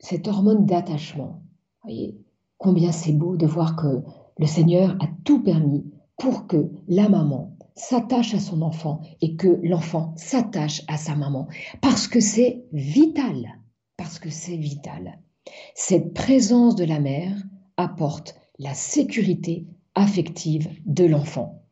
[0.00, 1.42] cette hormone d'attachement,
[1.84, 2.18] voyez,
[2.58, 4.02] combien c'est beau de voir que
[4.38, 5.84] le Seigneur a tout permis
[6.18, 11.46] pour que la maman s'attache à son enfant et que l'enfant s'attache à sa maman,
[11.80, 13.59] parce que c'est vital
[14.00, 15.18] parce que c'est vital.
[15.74, 17.36] Cette présence de la mère
[17.76, 21.62] apporte la sécurité affective de l'enfant.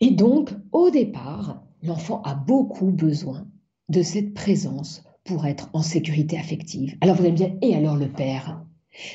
[0.00, 3.46] Et donc, au départ, l'enfant a beaucoup besoin
[3.90, 6.96] de cette présence pour être en sécurité affective.
[7.02, 8.64] Alors vous allez me dire, et alors le père?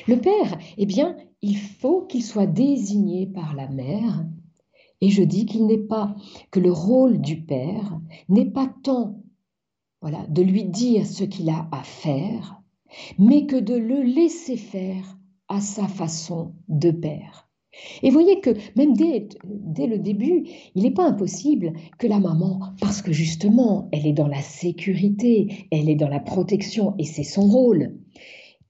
[0.06, 4.24] Le père, eh bien, il faut qu'il soit désigné par la mère.
[5.00, 6.14] Et je dis qu'il n'est pas
[6.52, 9.25] que le rôle du père n'est pas tant
[10.00, 12.62] voilà, de lui dire ce qu'il a à faire,
[13.18, 17.48] mais que de le laisser faire à sa façon de père.
[18.02, 22.60] Et voyez que même dès, dès le début, il n'est pas impossible que la maman,
[22.80, 27.22] parce que justement, elle est dans la sécurité, elle est dans la protection, et c'est
[27.22, 27.98] son rôle,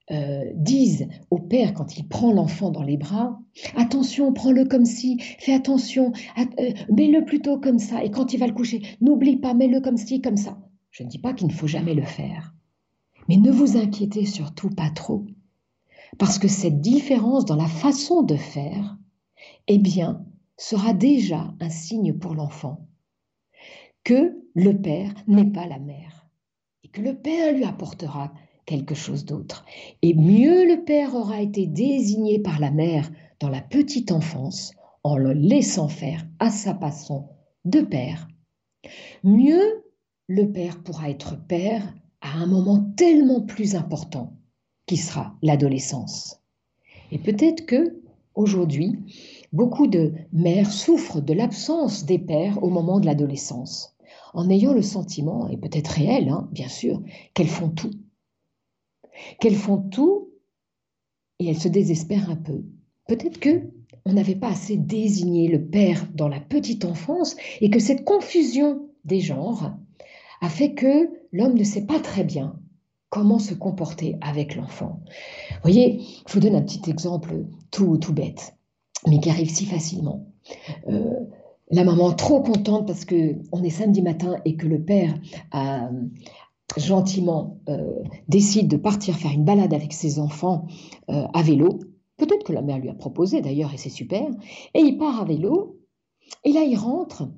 [0.09, 3.39] euh, dise au père quand il prend l'enfant dans les bras,
[3.75, 8.47] attention, prends-le comme si, fais attention, euh, mets-le plutôt comme ça, et quand il va
[8.47, 10.57] le coucher, n'oublie pas, mets-le comme ci, comme ça.
[10.97, 12.55] Je ne dis pas qu'il ne faut jamais le faire,
[13.29, 15.27] mais ne vous inquiétez surtout pas trop,
[16.17, 18.97] parce que cette différence dans la façon de faire,
[19.67, 20.25] eh bien,
[20.57, 22.87] sera déjà un signe pour l'enfant
[24.03, 26.25] que le père n'est pas la mère
[26.83, 28.33] et que le père lui apportera
[28.65, 29.65] quelque chose d'autre.
[30.01, 35.15] Et mieux le père aura été désigné par la mère dans la petite enfance en
[35.15, 37.29] le laissant faire à sa façon
[37.65, 38.27] de père,
[39.23, 39.83] mieux
[40.27, 44.33] le père pourra être père à un moment tellement plus important
[44.85, 46.41] qui sera l'adolescence.
[47.11, 48.01] Et peut-être que
[48.35, 48.99] aujourd'hui,
[49.53, 53.95] beaucoup de mères souffrent de l'absence des pères au moment de l'adolescence,
[54.33, 57.01] en ayant le sentiment, et peut-être réel, hein, bien sûr,
[57.33, 57.91] qu'elles font tout.
[59.39, 60.29] Qu'elles font tout
[61.39, 62.63] et elles se désespèrent un peu.
[63.07, 63.69] Peut-être que
[64.05, 68.89] on n'avait pas assez désigné le père dans la petite enfance et que cette confusion
[69.05, 69.77] des genres
[70.41, 72.59] a fait que l'homme ne sait pas très bien
[73.09, 75.01] comment se comporter avec l'enfant.
[75.51, 78.55] Vous voyez, je vous donne un petit exemple tout, tout bête,
[79.07, 80.27] mais qui arrive si facilement.
[80.87, 81.13] Euh,
[81.69, 85.13] la maman trop contente parce que on est samedi matin et que le père
[85.51, 85.89] a,
[86.75, 90.67] gentiment euh, décide de partir faire une balade avec ses enfants
[91.09, 91.79] euh, à vélo.
[92.17, 94.27] Peut-être que la mère lui a proposé d'ailleurs et c'est super.
[94.73, 95.79] Et il part à vélo
[96.43, 97.29] et là il rentre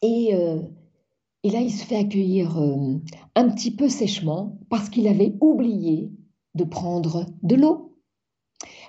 [0.00, 0.32] et
[1.44, 3.00] et là, il se fait accueillir euh,
[3.34, 6.12] un petit peu sèchement parce qu'il avait oublié
[6.54, 7.96] de prendre de l'eau,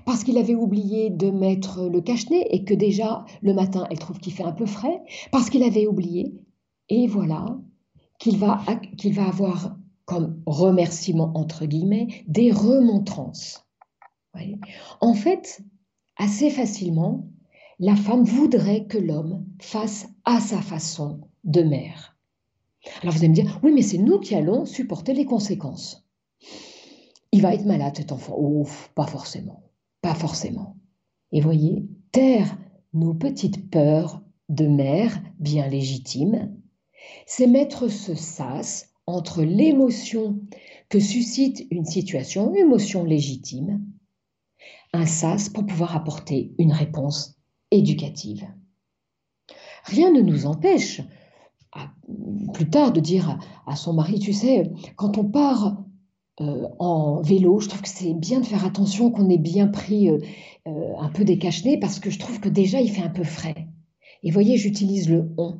[0.05, 4.19] parce qu'il avait oublié de mettre le cache-nez et que déjà le matin, elle trouve
[4.19, 6.33] qu'il fait un peu frais, parce qu'il avait oublié.
[6.89, 7.57] Et voilà
[8.19, 8.63] qu'il va,
[8.97, 13.65] qu'il va avoir comme remerciement, entre guillemets, des remontrances.
[14.99, 15.61] En fait,
[16.17, 17.27] assez facilement,
[17.79, 22.12] la femme voudrait que l'homme fasse à sa façon de mère.
[23.01, 26.07] Alors vous allez me dire, oui, mais c'est nous qui allons supporter les conséquences.
[27.31, 28.35] Il va être malade cet enfant.
[28.37, 29.63] Ouf, pas forcément.
[30.01, 30.77] Pas forcément.
[31.31, 32.57] Et voyez, taire
[32.93, 36.55] nos petites peurs de mère bien légitimes,
[37.25, 40.39] c'est mettre ce sas entre l'émotion
[40.89, 43.83] que suscite une situation, une émotion légitime,
[44.93, 47.35] un sas pour pouvoir apporter une réponse
[47.71, 48.47] éducative.
[49.85, 51.01] Rien ne nous empêche
[52.53, 55.83] plus tard de dire à, son mari, tu sais, quand on part
[56.41, 60.09] euh, en vélo, je trouve que c'est bien de faire attention qu'on ait bien pris
[60.09, 60.19] euh,
[60.67, 63.23] euh, un peu des cache parce que je trouve que déjà il fait un peu
[63.23, 63.67] frais.
[64.23, 65.59] Et voyez, j'utilise le on.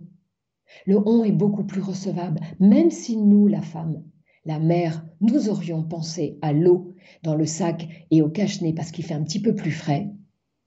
[0.86, 4.04] Le on est beaucoup plus recevable, même si nous, la femme,
[4.46, 9.06] la mère, nous aurions pensé à l'eau dans le sac et au cache-nez parce qu'il
[9.06, 10.10] fait un petit peu plus frais,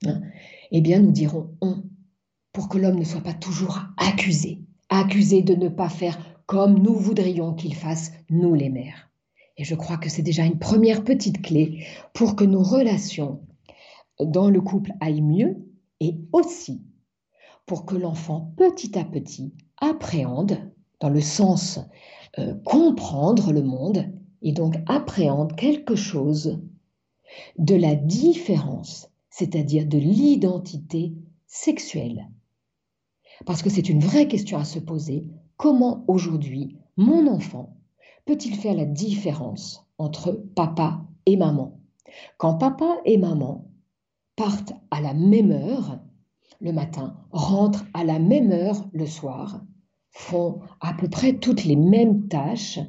[0.05, 0.21] hein,
[0.71, 1.83] eh bien nous dirons on
[2.53, 6.95] pour que l'homme ne soit pas toujours accusé accusé de ne pas faire comme nous
[6.95, 9.09] voudrions qu'il fasse, nous les mères.
[9.57, 13.41] Et je crois que c'est déjà une première petite clé pour que nos relations
[14.19, 15.57] dans le couple aillent mieux
[15.99, 16.81] et aussi
[17.65, 20.57] pour que l'enfant petit à petit appréhende,
[20.99, 21.79] dans le sens
[22.39, 24.05] euh, comprendre le monde,
[24.41, 26.59] et donc appréhende quelque chose
[27.57, 31.13] de la différence, c'est-à-dire de l'identité
[31.45, 32.29] sexuelle
[33.45, 35.27] parce que c'est une vraie question à se poser.
[35.57, 37.77] Comment aujourd'hui mon enfant
[38.25, 41.79] peut-il faire la différence entre papa et maman?
[42.37, 43.69] Quand papa et maman
[44.35, 45.99] partent à la même heure
[46.59, 49.61] le matin, rentrent à la même heure le soir,
[50.09, 52.79] font à peu près toutes les mêmes tâches,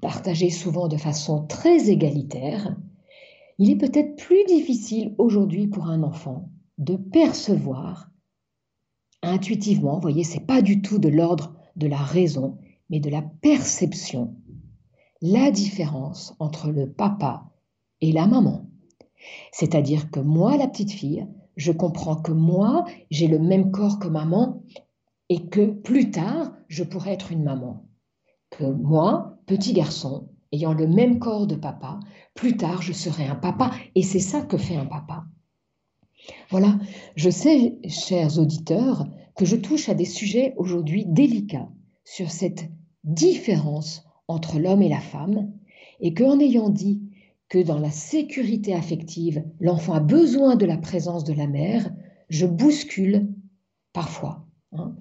[0.00, 2.76] partagées souvent de façon très égalitaire,
[3.58, 8.10] il est peut-être plus difficile aujourd'hui pour un enfant de percevoir
[9.24, 12.58] intuitivement, vous voyez, c'est pas du tout de l'ordre de la raison,
[12.90, 14.36] mais de la perception,
[15.20, 17.50] la différence entre le papa
[18.00, 18.68] et la maman.
[19.52, 24.08] C'est-à-dire que moi, la petite fille, je comprends que moi, j'ai le même corps que
[24.08, 24.62] maman
[25.28, 27.86] et que plus tard, je pourrais être une maman.
[28.50, 32.00] Que moi, petit garçon, ayant le même corps de papa,
[32.34, 33.70] plus tard, je serai un papa.
[33.94, 35.24] Et c'est ça que fait un papa.
[36.50, 36.78] Voilà,
[37.16, 39.06] je sais, chers auditeurs,
[39.36, 41.68] que je touche à des sujets aujourd'hui délicats
[42.04, 42.70] sur cette
[43.02, 45.52] différence entre l'homme et la femme,
[46.00, 47.02] et qu'en ayant dit
[47.48, 51.90] que dans la sécurité affective, l'enfant a besoin de la présence de la mère,
[52.28, 53.28] je bouscule
[53.92, 54.46] parfois.
[54.72, 54.96] Hein.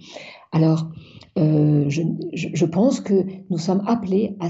[0.52, 0.92] Alors,
[1.38, 4.50] euh, je, pense que nous sommes appelés à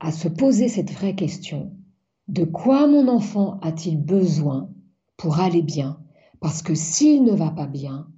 [0.00, 1.72] à se poser cette vraie question
[2.30, 4.70] de quoi mon enfant a-t-il besoin
[5.16, 6.00] pour aller bien?
[6.38, 8.08] Parce que s'il ne va pas bien,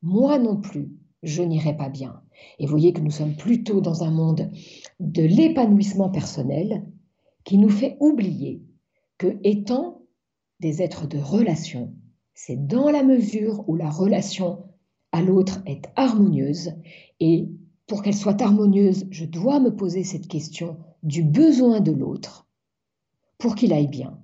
[0.00, 0.90] moi non plus,
[1.22, 2.22] je n'irai pas bien.
[2.58, 4.50] Et voyez que nous sommes plutôt dans un monde
[5.00, 6.90] de l'épanouissement personnel
[7.44, 8.62] qui nous fait oublier
[9.18, 10.00] que étant
[10.60, 11.94] des êtres de relation,
[12.34, 14.64] c'est dans la mesure où la relation
[15.12, 16.72] à l'autre est harmonieuse.
[17.20, 17.50] Et
[17.86, 22.47] pour qu'elle soit harmonieuse, je dois me poser cette question du besoin de l'autre
[23.38, 24.18] pour qu'il aille bien.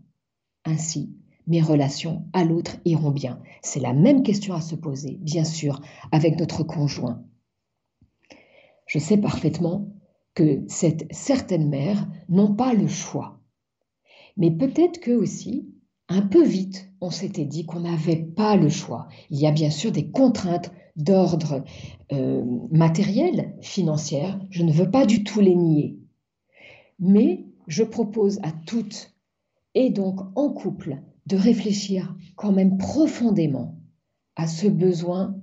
[0.65, 3.41] Ainsi, mes relations à l'autre iront bien.
[3.63, 5.81] C'est la même question à se poser, bien sûr,
[6.13, 7.23] avec notre conjoint.
[8.87, 9.89] Je sais parfaitement
[10.35, 13.41] que cette, certaines mères n'ont pas le choix.
[14.37, 15.69] Mais peut-être que aussi,
[16.09, 19.09] un peu vite, on s'était dit qu'on n'avait pas le choix.
[19.31, 21.65] Il y a bien sûr des contraintes d'ordre
[22.13, 25.99] euh, matériel, financier, je ne veux pas du tout les nier.
[26.99, 29.15] Mais je propose à toutes,
[29.75, 33.79] et donc en couple, de réfléchir quand même profondément
[34.37, 35.37] à ce besoin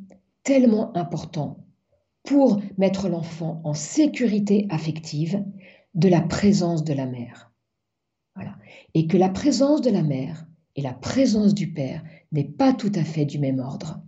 [0.43, 1.65] tellement important
[2.23, 5.43] pour mettre l'enfant en sécurité affective
[5.95, 7.51] de la présence de la mère.
[8.35, 8.55] Voilà.
[8.93, 12.91] Et que la présence de la mère et la présence du père n'est pas tout
[12.95, 14.01] à fait du même ordre.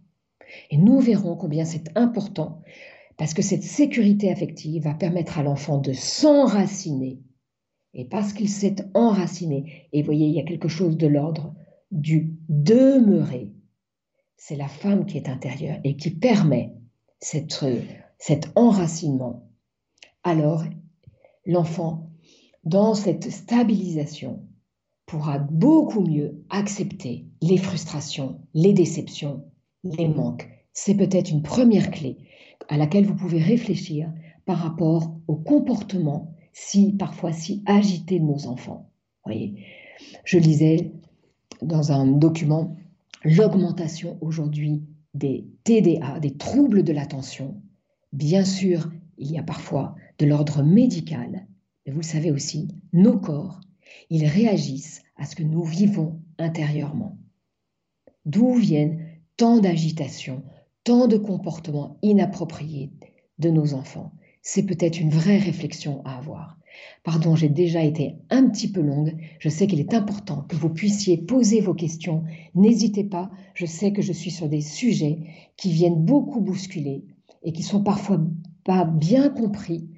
[0.69, 2.61] Et nous verrons combien c'est important
[3.17, 7.19] parce que cette sécurité affective va permettre à l'enfant de s'enraciner.
[7.93, 11.53] Et parce qu'il s'est enraciné, et vous voyez, il y a quelque chose de l'ordre
[11.91, 13.51] du demeurer.
[14.35, 16.73] C'est la femme qui est intérieure et qui permet
[17.19, 17.63] cette,
[18.17, 19.47] cet enracinement.
[20.23, 20.63] Alors,
[21.45, 22.09] l'enfant,
[22.63, 24.47] dans cette stabilisation,
[25.05, 29.45] pourra beaucoup mieux accepter les frustrations, les déceptions,
[29.83, 30.49] les manques.
[30.73, 32.17] C'est peut-être une première clé
[32.69, 34.11] à laquelle vous pouvez réfléchir
[34.45, 38.89] par rapport au comportement si parfois si agité de nos enfants.
[39.25, 39.65] Voyez,
[40.23, 40.91] je lisais
[41.61, 42.75] dans un document
[43.23, 44.83] l'augmentation aujourd'hui
[45.13, 47.61] des TDA, des troubles de l'attention.
[48.11, 51.47] Bien sûr, il y a parfois de l'ordre médical,
[51.85, 53.61] mais vous le savez aussi, nos corps,
[54.09, 57.17] ils réagissent à ce que nous vivons intérieurement.
[58.25, 59.05] D'où viennent
[59.37, 60.43] tant d'agitation,
[60.83, 62.91] tant de comportements inappropriés
[63.39, 64.13] de nos enfants
[64.43, 66.57] C'est peut-être une vraie réflexion à avoir.
[67.03, 69.15] Pardon, j'ai déjà été un petit peu longue.
[69.39, 72.23] Je sais qu'il est important que vous puissiez poser vos questions.
[72.53, 73.31] N'hésitez pas.
[73.53, 75.19] Je sais que je suis sur des sujets
[75.55, 77.05] qui viennent beaucoup bousculer
[77.43, 78.19] et qui sont parfois
[78.65, 79.89] pas bien compris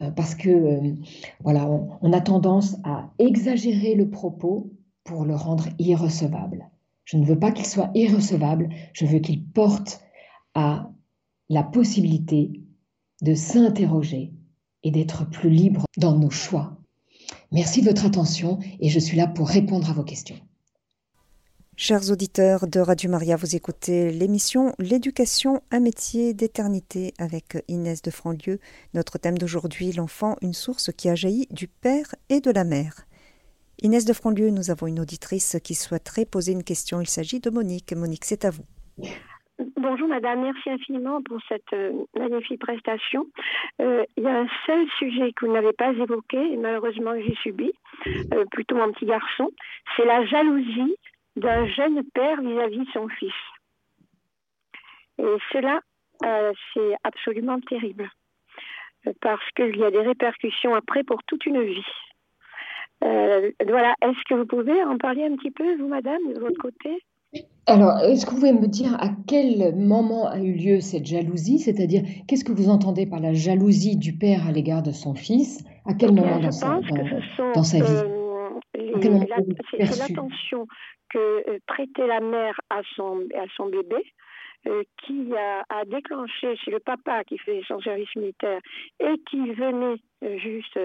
[0.00, 0.94] euh, parce que euh,
[1.42, 4.72] voilà, on, a tendance à exagérer le propos
[5.02, 6.70] pour le rendre irrecevable.
[7.04, 10.02] Je ne veux pas qu'il soit irrecevable, je veux qu'il porte
[10.54, 10.90] à
[11.48, 12.52] la possibilité
[13.22, 14.32] de s'interroger
[14.82, 16.76] et d'être plus libre dans nos choix.
[17.50, 20.38] Merci de votre attention et je suis là pour répondre à vos questions.
[21.80, 28.10] Chers auditeurs de Radio Maria, vous écoutez l'émission L'éducation, un métier d'éternité avec Inès de
[28.10, 28.58] Franlieu.
[28.94, 33.06] Notre thème d'aujourd'hui, l'enfant, une source qui a jailli du père et de la mère.
[33.80, 37.00] Inès de Franlieu, nous avons une auditrice qui souhaiterait poser une question.
[37.00, 37.92] Il s'agit de Monique.
[37.92, 38.64] Monique, c'est à vous.
[39.58, 43.26] Bonjour madame, merci infiniment pour cette euh, magnifique prestation.
[43.80, 47.34] Euh, il y a un seul sujet que vous n'avez pas évoqué et malheureusement j'ai
[47.42, 47.72] subi,
[48.06, 49.50] euh, plutôt mon petit garçon,
[49.96, 50.94] c'est la jalousie
[51.34, 53.34] d'un jeune père vis-à-vis de son fils.
[55.18, 55.80] Et cela,
[56.22, 58.08] c'est absolument terrible,
[59.20, 61.86] parce qu'il y a des répercussions après pour toute une vie.
[63.00, 67.02] Voilà, est-ce que vous pouvez en parler un petit peu, vous, madame, de votre côté?
[67.68, 71.58] Alors, est-ce que vous pouvez me dire à quel moment a eu lieu cette jalousie?
[71.58, 75.62] C'est-à-dire, qu'est-ce que vous entendez par la jalousie du père à l'égard de son fils?
[75.84, 76.80] À quel moment dans, sa,
[77.54, 77.84] dans, sa, vie?
[77.84, 78.48] euh,
[79.70, 80.66] C'est l'attention
[81.10, 83.96] que euh, prêtait la mère à son, à son bébé,
[84.66, 88.60] euh, qui a, déclenché chez le papa qui faisait son service militaire
[89.00, 90.78] et qui venait euh, juste,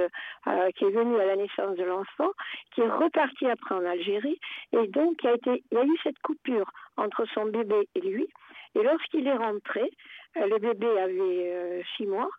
[0.75, 2.31] qui est venu à la naissance de l'enfant,
[2.73, 4.39] qui est reparti après en Algérie,
[4.73, 8.27] et donc il y a eu cette coupure entre son bébé et lui.
[8.75, 9.91] Et lorsqu'il est rentré,
[10.35, 12.29] le bébé avait six mois.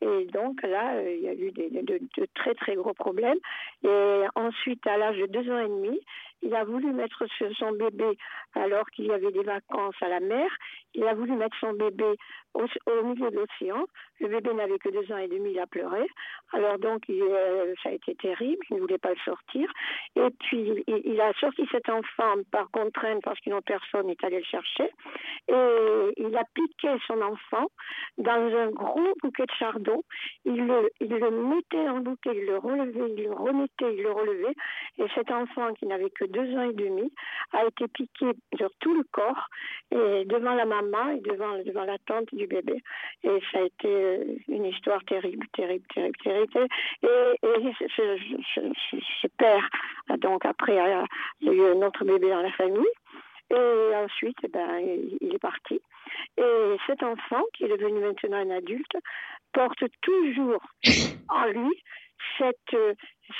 [0.00, 3.38] Et donc là, il y a eu des, de, de, très très gros problèmes.
[3.82, 6.00] Et ensuite, à l'âge de deux ans et demi,
[6.42, 7.24] il a voulu mettre
[7.58, 8.16] son bébé
[8.54, 10.48] alors qu'il y avait des vacances à la mer.
[10.94, 12.16] Il a voulu mettre son bébé
[12.54, 12.64] au,
[13.04, 13.84] milieu de l'océan.
[14.20, 16.06] Le bébé n'avait que deux ans et demi, il a pleuré.
[16.52, 18.64] Alors donc, euh, ça a été terrible.
[18.70, 19.70] Il ne voulait pas le sortir.
[20.16, 24.38] Et puis, il, a sorti cet enfant par contrainte parce qu'une autre personne est allée
[24.38, 24.90] le chercher.
[25.48, 27.66] Et il a piqué son enfant
[28.16, 30.02] dans un gros bouquet de chardon.
[30.44, 34.12] Il le, il le mettait en bouquet, il le relevait, il le remettait, il le
[34.12, 34.54] relevait.
[34.98, 37.12] Et cet enfant qui n'avait que deux ans et demi,
[37.52, 38.26] a été piqué
[38.56, 39.48] sur tout le corps,
[39.90, 42.82] et devant la maman et devant, devant la tante du bébé.
[43.24, 46.66] Et ça a été euh, une histoire terrible, terrible, terrible, terrible.
[47.02, 49.68] Et, et ce, père,
[50.18, 50.76] donc après,
[51.40, 52.92] il y a eu un autre bébé dans la famille.
[53.50, 54.78] Et ensuite, eh ben,
[55.20, 55.80] il est parti.
[56.36, 58.96] Et cet enfant, qui est devenu maintenant un adulte,
[59.52, 60.62] porte toujours
[61.28, 61.82] en lui
[62.38, 62.76] cette,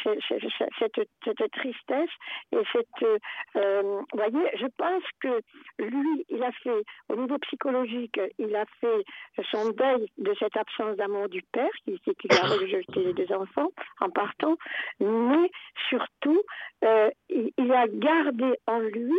[0.02, 2.10] cette, tristesse
[2.52, 3.20] et cette...
[3.56, 5.40] Euh, vous voyez, je pense que
[5.78, 9.04] lui, il a fait, au niveau psychologique, il a fait
[9.50, 13.70] son deuil de cette absence d'amour du père, qui, qui a rejeté les deux enfants
[14.00, 14.56] en partant,
[15.00, 15.50] mais
[15.88, 16.42] surtout,
[16.84, 19.18] euh, il, a gardé en lui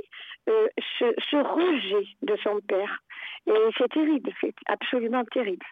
[0.49, 0.68] euh,
[0.99, 2.99] ce, rejet de son père.
[3.47, 5.66] Et c'est terrible, c'est absolument terrible.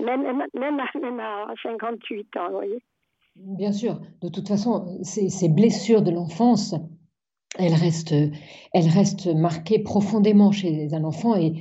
[0.00, 0.80] Même, même,
[1.20, 2.82] à 58 ans, vous voyez.
[3.44, 6.74] Bien sûr, de toute façon, ces, blessures de l'enfance,
[7.56, 8.14] elles restent,
[8.72, 11.54] elles restent marquées profondément chez un enfant et,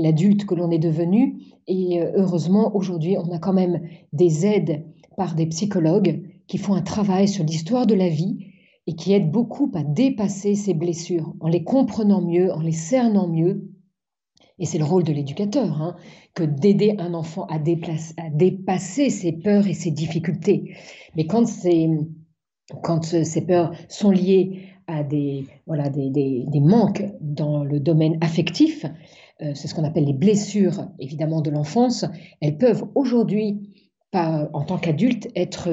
[0.00, 1.42] l'adulte que l'on est devenu.
[1.66, 4.84] Et euh, heureusement, aujourd'hui, on a quand même des aides
[5.16, 8.38] par des psychologues qui font un travail sur l'histoire de la vie
[8.86, 13.28] et qui aident beaucoup à dépasser ces blessures en les comprenant mieux, en les cernant
[13.28, 13.68] mieux.
[14.58, 15.96] Et c'est le rôle de l'éducateur, hein,
[16.34, 20.74] que d'aider un enfant à, dépasser ses peurs et ses difficultés.
[21.16, 21.44] Mais quand,
[22.82, 28.84] quand ces peurs sont liées à des, voilà, des, des, manques dans le domaine affectif,
[29.42, 32.04] euh, c'est ce qu'on appelle les blessures évidemment de l'enfance,
[32.40, 33.70] elles peuvent aujourd'hui,
[34.12, 35.68] en tant qu'adultes, être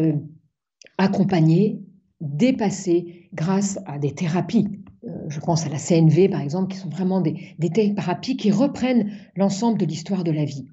[0.97, 1.81] accompagnées,
[2.21, 4.84] dépassées grâce à des thérapies
[5.27, 7.35] je pense à la CNV par exemple, qui sont vraiment des,
[7.73, 10.65] thérapies qui reprennent l'ensemble de l'histoire de la vie.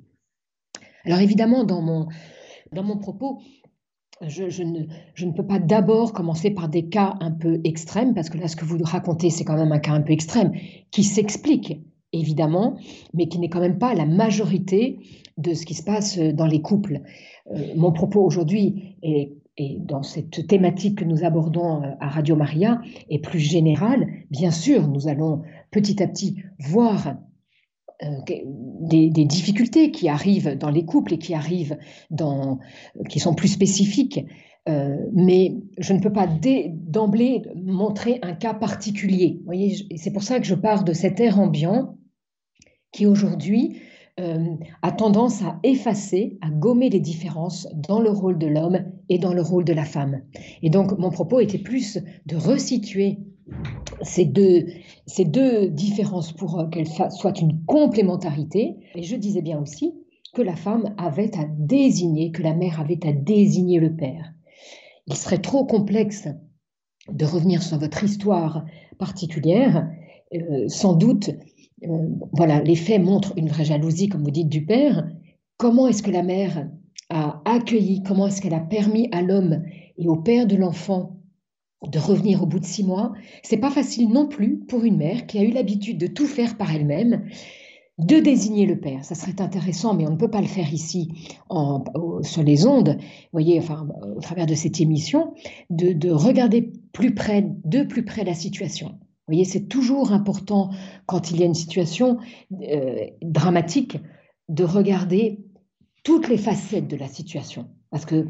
[1.05, 2.09] Alors évidemment, dans mon,
[2.73, 3.41] dans mon propos,
[4.21, 8.31] je, ne, je, ne, peux pas d'abord commencer par des cas un peu extrêmes, parce
[8.31, 10.53] que là, ce que vous racontez, c'est quand même un cas un peu extrême,
[10.93, 11.81] qui s'explique,
[12.13, 12.77] évidemment,
[13.15, 15.01] mais qui n'est quand même pas la majorité
[15.39, 17.01] de ce qui se passe dans les couples.
[17.51, 22.37] Euh, mon propos aujourd'hui est et dans cette thématique que nous abordons euh, à Radio
[22.37, 22.81] Maria
[23.11, 27.17] est plus générale, bien sûr, nous allons petit à petit voir
[28.03, 31.77] euh, des, difficultés qui arrivent dans les couples et qui arrivent
[32.11, 32.61] dans,
[33.09, 34.25] qui sont plus spécifiques.
[34.69, 39.43] Euh, mais je ne peux pas d'emblée montrer un cas particulier.
[39.97, 41.99] C'est pour ça que je pars de cet air ambiant
[42.93, 43.81] qui aujourd'hui
[44.83, 49.33] a tendance à effacer, à gommer les différences dans le rôle de l'homme et dans
[49.33, 50.23] le rôle de la femme.
[50.63, 53.19] Et donc mon propos était plus de resituer
[54.03, 54.67] ces deux,
[55.07, 58.77] ces deux différences pour qu'elles soient une complémentarité.
[58.95, 59.95] Et je disais bien aussi
[60.35, 64.33] que la femme avait à désigner, que la mère avait à désigner le père.
[65.07, 66.29] Il serait trop complexe
[67.11, 68.65] de revenir sur votre histoire
[68.99, 69.91] particulière.
[70.35, 71.31] Euh, sans doute
[71.85, 75.09] euh, voilà, les faits montrent une vraie jalousie, comme vous dites, du père.
[75.57, 76.69] Comment est-ce que la mère
[77.53, 79.63] accueilli, comment est-ce qu'elle a permis à l'homme
[79.99, 81.17] et au père de l'enfant
[81.87, 83.13] de revenir au bout de six mois?
[83.43, 86.57] C'est pas facile non plus pour une mère qui a eu l'habitude de tout faire
[86.57, 87.25] par elle-même
[87.99, 89.05] de désigner le père.
[89.05, 91.13] Ça serait intéressant, mais on ne peut pas le faire ici
[92.23, 92.99] sur les ondes,
[93.33, 93.87] voyez, enfin,
[94.17, 95.35] au travers de cette émission,
[95.71, 98.99] de, de regarder plus près, de plus près la situation
[99.33, 100.71] voyez, c'est toujours important
[101.07, 102.19] quand il y a une situation
[102.63, 103.99] euh, dramatique
[104.49, 105.41] de regarder
[106.03, 107.69] toutes les facettes de la situation.
[107.91, 108.27] Parce que,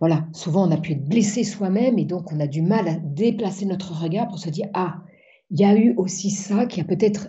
[0.00, 2.94] voilà, souvent on a pu être blessé soi-même et donc on a du mal à
[2.94, 5.02] déplacer notre regard pour se dire, ah,
[5.50, 7.28] il y a eu aussi ça qui a peut-être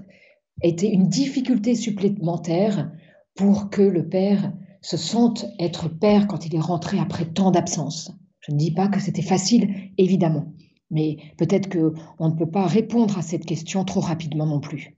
[0.64, 2.91] été une difficulté supplémentaire
[3.36, 8.12] pour que le père se sente être père quand il est rentré après tant d'absence.
[8.39, 10.54] Je ne dis pas que c'était facile, évidemment.
[10.89, 14.97] Mais peut-être qu'on ne peut pas répondre à cette question trop rapidement non plus.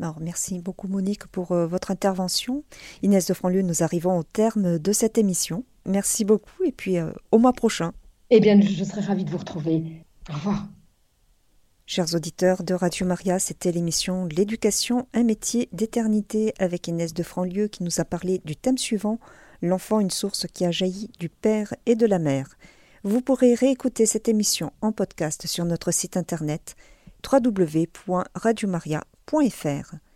[0.00, 2.62] Alors, merci beaucoup Monique pour euh, votre intervention.
[3.02, 5.64] Inès de Franlieu, nous arrivons au terme de cette émission.
[5.86, 7.92] Merci beaucoup et puis euh, au mois prochain.
[8.30, 10.04] Eh bien, je serai ravie de vous retrouver.
[10.30, 10.68] Au revoir.
[11.86, 17.68] Chers auditeurs de Radio Maria, c'était l'émission L'éducation, un métier d'éternité avec Inès de Franlieu
[17.68, 19.18] qui nous a parlé du thème suivant,
[19.62, 22.50] l'enfant une source qui a jailli du père et de la mère.
[23.04, 26.76] Vous pourrez réécouter cette émission en podcast sur notre site internet
[29.28, 30.07] www.radiomaria.fr.